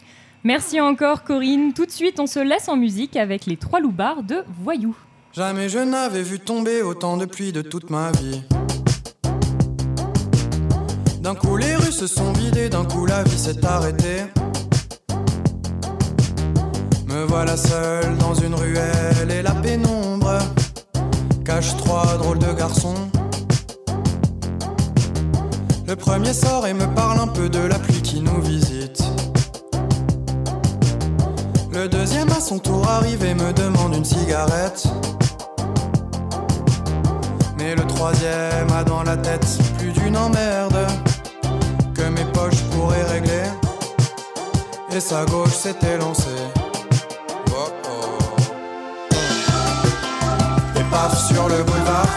Merci 0.44 0.80
encore 0.80 1.24
Corinne. 1.24 1.74
Tout 1.74 1.86
de 1.86 1.92
suite, 1.92 2.20
on 2.20 2.28
se 2.28 2.40
laisse 2.40 2.68
en 2.68 2.76
musique 2.76 3.16
avec 3.16 3.46
les 3.46 3.58
trois 3.58 3.80
loupards 3.80 4.24
de 4.24 4.44
Voyou. 4.62 4.96
Jamais 5.36 5.68
je 5.68 5.80
n'avais 5.80 6.22
vu 6.22 6.40
tomber 6.40 6.84
autant 6.84 7.18
de 7.18 7.26
pluie 7.26 7.52
de 7.52 7.64
toute 7.64 7.90
ma 7.90 8.12
vie. 8.12 8.44
D'un 11.22 11.34
coup 11.34 11.58
les 11.58 11.76
rues 11.76 11.92
se 11.92 12.06
sont 12.06 12.32
vidées, 12.34 12.70
d'un 12.70 12.86
coup 12.86 13.08
la 13.08 13.24
vie 13.24 13.40
s'est 13.40 13.66
arrêtée. 13.66 14.26
Me 17.08 17.26
voilà 17.26 17.58
seul 17.58 18.16
dans 18.20 18.36
une 18.36 18.54
ruelle 18.54 19.32
et 19.32 19.42
la 19.42 19.54
pénombre 19.54 20.38
cache 21.44 21.76
trois 21.78 22.16
drôles 22.18 22.38
de 22.38 22.54
garçons. 22.54 23.10
Le 25.88 25.96
premier 25.96 26.34
sort 26.34 26.68
et 26.68 26.76
me 26.76 26.86
parle 26.94 27.20
un 27.20 27.28
peu 27.28 27.50
de 27.50 27.60
la 27.60 27.80
pluie 27.80 28.04
qui 28.04 28.22
nous 28.22 28.40
visite. 28.40 29.04
Le 31.72 31.88
deuxième 31.88 32.30
à 32.30 32.40
son 32.40 32.60
tour 32.60 32.88
arrive 32.88 33.26
et 33.26 33.34
me 33.34 33.52
demande 33.52 33.96
une 33.96 34.06
cigarette. 34.06 34.88
Troisième 38.04 38.70
a 38.78 38.84
dans 38.84 39.04
la 39.04 39.16
tête 39.16 39.48
plus 39.78 39.94
d'une 39.94 40.18
emmerde 40.18 40.76
que 41.96 42.02
mes 42.02 42.26
poches 42.34 42.62
pourraient 42.72 43.06
régler. 43.10 43.46
Et 44.92 45.00
sa 45.00 45.24
gauche 45.24 45.54
s'était 45.54 45.98
lancée. 45.98 46.44
Oh, 47.48 47.70
oh. 47.86 49.16
Et 50.78 50.84
paf 50.92 51.18
sur 51.28 51.48
le 51.48 51.64
boulevard, 51.64 52.10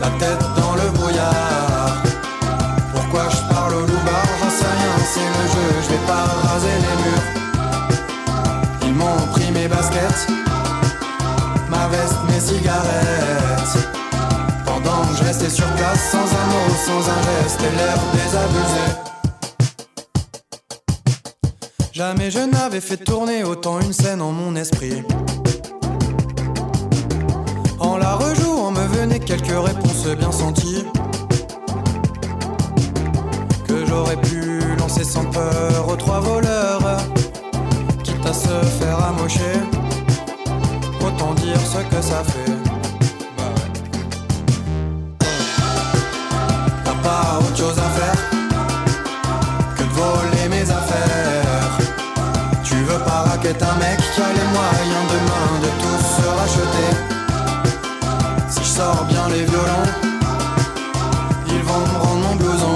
la 0.00 0.10
tête 0.20 0.44
dans 0.56 0.74
le 0.76 0.88
brouillard. 0.90 1.96
Pourquoi 2.94 3.24
je 3.30 3.52
parle 3.52 3.74
au 3.74 3.80
loupard? 3.80 4.28
J'en 4.40 4.50
sais 4.50 4.72
rien, 4.78 4.94
c'est 5.14 5.30
le 5.36 5.48
jeu, 5.48 5.68
je 5.82 5.88
vais 5.88 6.06
pas 6.06 6.26
raser 6.46 6.78
les 6.86 6.96
murs. 7.02 7.26
Ils 8.82 8.94
m'ont 8.94 9.26
pris 9.32 9.50
mes 9.50 9.66
baskets, 9.66 10.28
ma 11.68 11.88
veste, 11.88 12.18
mes 12.30 12.38
cigarettes. 12.38 13.87
Restais 15.28 15.50
sur 15.50 15.66
place 15.74 16.10
sans 16.10 16.20
un 16.20 16.46
mot, 16.46 16.70
sans 16.86 17.10
un 17.10 17.20
geste 17.22 17.60
et 17.60 17.76
l'air 17.76 17.98
désabusé. 18.14 18.86
Jamais 21.92 22.30
je 22.30 22.38
n'avais 22.38 22.80
fait 22.80 22.96
tourner 22.96 23.44
autant 23.44 23.78
une 23.78 23.92
scène 23.92 24.22
en 24.22 24.32
mon 24.32 24.56
esprit. 24.56 25.02
En 27.78 27.98
la 27.98 28.14
rejouant 28.14 28.70
me 28.70 28.86
venaient 28.86 29.20
quelques 29.20 29.48
réponses 29.48 30.06
bien 30.18 30.32
senties. 30.32 30.86
Que 33.66 33.84
j'aurais 33.84 34.16
pu 34.16 34.62
lancer 34.78 35.04
sans 35.04 35.26
peur 35.26 35.88
aux 35.90 35.96
trois 35.96 36.20
voleurs. 36.20 37.02
Quitte 38.02 38.24
à 38.24 38.32
se 38.32 38.64
faire 38.80 38.98
amocher. 39.04 39.60
Autant 41.06 41.34
dire 41.34 41.60
ce 41.60 41.80
que 41.94 42.00
ça 42.00 42.24
fait. 42.24 42.67
Qui 54.12 54.20
a 54.20 54.32
les 54.32 54.48
moyens 54.56 55.06
demain 55.14 55.48
de 55.64 55.70
tout 55.80 56.00
se 56.14 56.26
racheter. 56.38 56.90
Si 58.48 58.60
je 58.60 58.72
sors 58.78 59.04
bien 59.04 59.28
les 59.28 59.44
violons, 59.44 59.90
ils 61.48 61.62
vont 61.62 61.80
me 61.80 61.96
rendre 62.04 62.22
mon 62.28 62.36
blouson. 62.36 62.74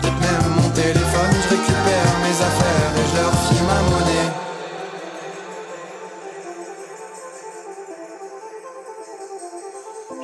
Peut-être 0.00 0.20
même 0.26 0.48
mon 0.60 0.70
téléphone, 0.70 1.32
je 1.42 1.48
récupère 1.56 2.10
mes 2.24 2.36
affaires 2.48 2.92
et 2.98 3.04
je 3.10 3.14
leur 3.20 3.34
file 3.44 3.64
ma 3.70 3.80
monnaie. 3.90 4.30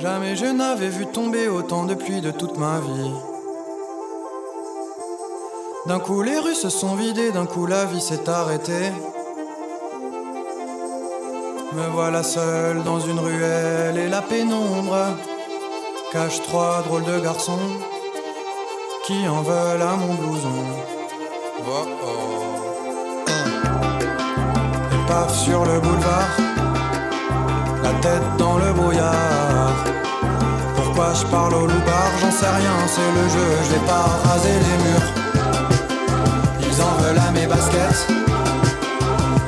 Jamais 0.01 0.36
je 0.36 0.47
n'avais 0.47 0.88
vu 0.88 1.07
tomber 1.07 1.49
autant 1.49 1.84
de 1.84 1.94
pluie 1.94 2.20
de 2.20 2.30
toute 2.30 2.59
ma 2.59 2.78
vie. 2.80 3.12
D'un 5.86 6.01
coup 6.01 6.22
les 6.22 6.38
rues 6.38 6.55
se 6.55 6.68
sont 6.68 6.97
vidées, 6.97 7.30
d'un 7.30 7.47
coup 7.47 7.66
la 7.66 7.84
vie 7.84 8.01
s'est 8.01 8.28
arrêtée. 8.28 8.90
Me 11.77 11.89
voilà 11.93 12.22
seul 12.22 12.83
dans 12.85 13.01
une 13.01 13.18
ruelle 13.18 13.99
et 13.99 14.09
la 14.09 14.22
pénombre 14.22 14.97
cache 16.11 16.41
trois 16.41 16.81
drôles 16.87 17.05
de 17.05 17.20
garçons 17.20 17.68
qui 19.07 19.29
en 19.29 19.43
veulent 19.43 19.83
à 19.83 19.95
mon 19.97 20.14
blouson. 20.14 20.62
Oh, 21.68 21.87
oh. 22.03 22.37
paf 25.07 25.35
sur 25.35 25.66
le 25.66 25.79
boulevard, 25.81 26.37
la 27.83 27.93
tête 28.01 28.37
dans 28.39 28.57
le 28.57 28.72
brouillard. 28.72 29.77
Pourquoi 30.77 31.12
je 31.12 31.27
parle 31.27 31.55
au 31.57 31.66
loupard, 31.66 32.11
j'en 32.22 32.31
sais 32.31 32.53
rien, 32.61 32.77
c'est 32.87 33.12
le 33.20 33.29
jeu, 33.35 33.49
je 33.64 33.72
vais 33.74 33.87
pas 33.87 34.07
raser 34.24 34.59
les 34.66 34.77
murs. 34.85 35.09
Ils 36.62 36.83
en 36.83 36.93
veulent 37.03 37.22
à 37.29 37.31
mes 37.33 37.47
baskets, 37.47 38.07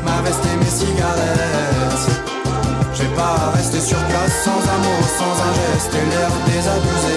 ma 0.04 0.20
veste 0.22 0.44
et 0.44 0.56
mes 0.58 0.70
cigarettes 0.70 2.17
pouvais 3.08 3.16
pas 3.16 3.52
rester 3.54 3.80
sur 3.80 3.98
place 3.98 4.32
sans 4.44 4.50
un 4.50 4.78
mot, 4.78 5.02
sans 5.18 5.34
un 5.42 5.52
geste 5.54 5.94
et 5.94 6.10
l'air 6.10 6.30
désabusé. 6.46 7.16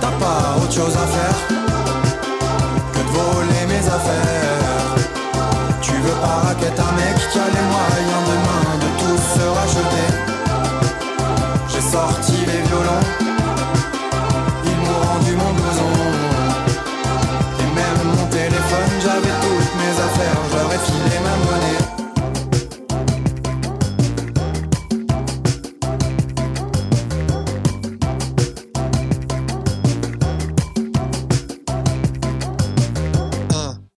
T'as 0.00 0.12
pas 0.24 0.56
autre 0.62 0.72
chose 0.72 0.94
à 0.94 1.06
faire 1.06 1.38
que 2.92 2.98
de 2.98 3.10
voler 3.18 3.66
mes 3.68 3.86
affaires. 3.86 4.94
Tu 5.80 5.92
veux 5.92 6.20
pas 6.20 6.48
raqueter 6.48 6.80
un 6.80 6.92
mec 6.92 7.16
qui 7.32 7.38
a 7.38 7.46
les 7.46 7.66
moyens 7.72 8.24
demain 8.30 8.65